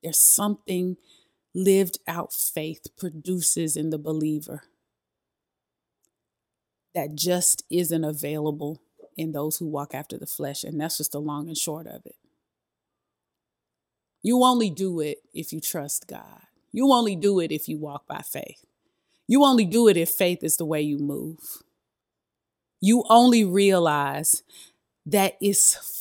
There's 0.04 0.20
something 0.20 0.98
lived 1.54 2.00
out 2.08 2.32
faith 2.32 2.88
produces 2.98 3.76
in 3.76 3.90
the 3.90 3.98
believer 3.98 4.64
that 6.94 7.16
just 7.16 7.64
isn't 7.70 8.04
available 8.04 8.82
in 9.18 9.32
those 9.32 9.58
who 9.58 9.68
walk 9.68 9.94
after 9.94 10.18
the 10.18 10.28
flesh. 10.28 10.64
And 10.64 10.80
that's 10.80 10.98
just 10.98 11.12
the 11.12 11.20
long 11.22 11.48
and 11.48 11.58
short 11.58 11.88
of 11.88 12.06
it. 12.06 12.16
You 14.22 14.44
only 14.44 14.70
do 14.70 15.00
it 15.00 15.20
if 15.34 15.52
you 15.52 15.60
trust 15.60 16.08
God. 16.08 16.42
You 16.72 16.92
only 16.92 17.16
do 17.16 17.40
it 17.40 17.52
if 17.52 17.68
you 17.68 17.78
walk 17.78 18.08
by 18.08 18.22
faith. 18.22 18.66
You 19.28 19.44
only 19.44 19.66
do 19.66 19.88
it 19.88 19.98
if 19.98 20.10
faith 20.10 20.44
is 20.44 20.58
the 20.58 20.66
way 20.66 20.82
you 20.82 20.98
move. 20.98 21.40
You 22.80 23.04
only 23.10 23.44
realize 23.44 24.44
that 25.06 25.38
it's 25.42 25.97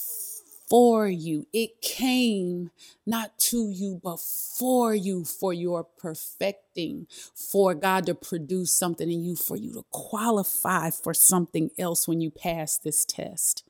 for 0.68 1.08
you. 1.08 1.46
It 1.52 1.80
came 1.80 2.70
not 3.06 3.38
to 3.38 3.70
you, 3.70 4.00
but 4.02 4.20
for 4.20 4.94
you, 4.94 5.24
for 5.24 5.52
your 5.52 5.84
perfecting, 5.84 7.06
for 7.34 7.74
God 7.74 8.06
to 8.06 8.14
produce 8.14 8.72
something 8.72 9.10
in 9.10 9.24
you, 9.24 9.36
for 9.36 9.56
you 9.56 9.72
to 9.74 9.84
qualify 9.90 10.90
for 10.90 11.14
something 11.14 11.70
else 11.78 12.08
when 12.08 12.20
you 12.20 12.30
pass 12.30 12.78
this 12.78 13.04
test. 13.04 13.64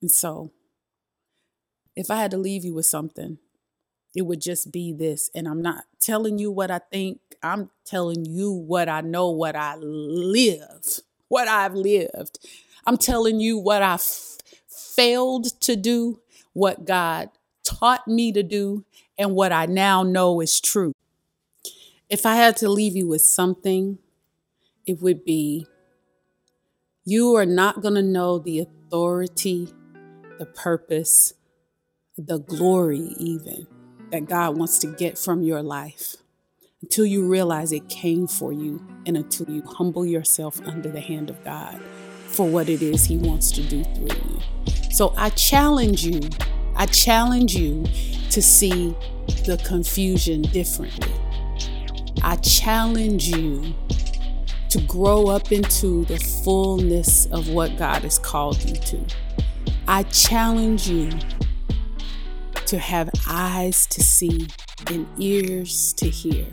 And 0.00 0.10
so, 0.10 0.50
if 1.94 2.10
I 2.10 2.16
had 2.16 2.30
to 2.32 2.38
leave 2.38 2.64
you 2.64 2.74
with 2.74 2.86
something, 2.86 3.38
it 4.14 4.22
would 4.22 4.40
just 4.40 4.72
be 4.72 4.92
this. 4.92 5.30
And 5.34 5.46
I'm 5.48 5.62
not 5.62 5.84
telling 6.00 6.38
you 6.38 6.50
what 6.50 6.70
I 6.70 6.78
think, 6.78 7.20
I'm 7.42 7.70
telling 7.84 8.24
you 8.26 8.52
what 8.52 8.88
I 8.88 9.00
know, 9.00 9.30
what 9.30 9.56
I 9.56 9.76
live, 9.76 11.00
what 11.28 11.48
I've 11.48 11.74
lived. 11.74 12.38
I'm 12.84 12.96
telling 12.96 13.40
you 13.40 13.58
what 13.58 13.82
I 13.82 13.96
failed 14.96 15.60
to 15.62 15.76
do, 15.76 16.20
what 16.52 16.84
God 16.84 17.30
taught 17.64 18.06
me 18.06 18.32
to 18.32 18.42
do, 18.42 18.84
and 19.18 19.34
what 19.34 19.52
I 19.52 19.66
now 19.66 20.02
know 20.02 20.40
is 20.40 20.60
true. 20.60 20.92
If 22.08 22.26
I 22.26 22.34
had 22.34 22.56
to 22.58 22.68
leave 22.68 22.96
you 22.96 23.08
with 23.08 23.22
something, 23.22 23.98
it 24.86 25.00
would 25.00 25.24
be 25.24 25.66
you 27.04 27.34
are 27.36 27.46
not 27.46 27.82
going 27.82 27.94
to 27.94 28.02
know 28.02 28.38
the 28.38 28.60
authority, 28.60 29.68
the 30.38 30.46
purpose, 30.46 31.34
the 32.16 32.38
glory, 32.38 33.14
even 33.18 33.66
that 34.10 34.26
God 34.26 34.58
wants 34.58 34.78
to 34.80 34.86
get 34.88 35.18
from 35.18 35.42
your 35.42 35.62
life 35.62 36.16
until 36.82 37.06
you 37.06 37.26
realize 37.26 37.72
it 37.72 37.88
came 37.88 38.26
for 38.26 38.52
you 38.52 38.84
and 39.06 39.16
until 39.16 39.48
you 39.48 39.62
humble 39.62 40.04
yourself 40.04 40.60
under 40.66 40.90
the 40.90 41.00
hand 41.00 41.30
of 41.30 41.42
God 41.44 41.80
for 42.26 42.46
what 42.46 42.68
it 42.68 42.82
is 42.82 43.04
He 43.04 43.16
wants 43.16 43.50
to 43.52 43.62
do 43.62 43.84
through 43.84 44.08
you. 44.08 44.61
So 44.92 45.14
I 45.16 45.30
challenge 45.30 46.04
you, 46.04 46.20
I 46.76 46.84
challenge 46.84 47.56
you 47.56 47.84
to 48.30 48.42
see 48.42 48.94
the 49.46 49.58
confusion 49.64 50.42
differently. 50.42 51.14
I 52.22 52.36
challenge 52.36 53.28
you 53.28 53.74
to 54.68 54.80
grow 54.82 55.28
up 55.28 55.50
into 55.50 56.04
the 56.04 56.18
fullness 56.44 57.24
of 57.26 57.48
what 57.48 57.78
God 57.78 58.02
has 58.02 58.18
called 58.18 58.62
you 58.68 58.76
to. 58.76 59.06
I 59.88 60.02
challenge 60.04 60.86
you 60.88 61.10
to 62.66 62.78
have 62.78 63.08
eyes 63.26 63.86
to 63.86 64.02
see 64.02 64.46
and 64.88 65.06
ears 65.18 65.94
to 65.94 66.10
hear 66.10 66.46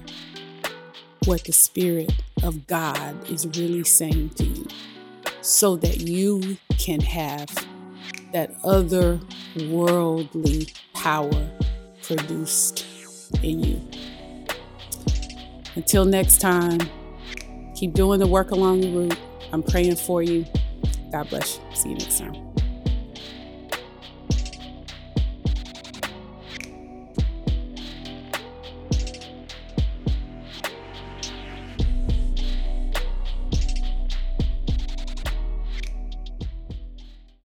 what 1.25 1.43
the 1.43 1.51
Spirit 1.51 2.13
of 2.41 2.67
God 2.67 3.29
is 3.29 3.45
really 3.47 3.83
saying 3.83 4.29
to 4.29 4.45
you 4.45 4.67
so 5.41 5.75
that 5.75 5.99
you 5.99 6.57
can 6.77 7.01
have 7.01 7.49
that 8.33 8.51
other 8.63 9.19
worldly 9.67 10.67
power 10.93 11.49
produced 12.03 12.85
in 13.43 13.63
you. 13.63 13.81
Until 15.75 16.05
next 16.05 16.39
time, 16.39 16.79
keep 17.75 17.93
doing 17.93 18.19
the 18.19 18.27
work 18.27 18.51
along 18.51 18.81
the 18.81 18.91
route. 18.91 19.19
I'm 19.51 19.63
praying 19.63 19.95
for 19.95 20.21
you. 20.21 20.45
God 21.11 21.29
bless 21.29 21.57
you. 21.57 21.75
See 21.75 21.89
you 21.89 21.95
next 21.95 22.19
time. 22.19 22.48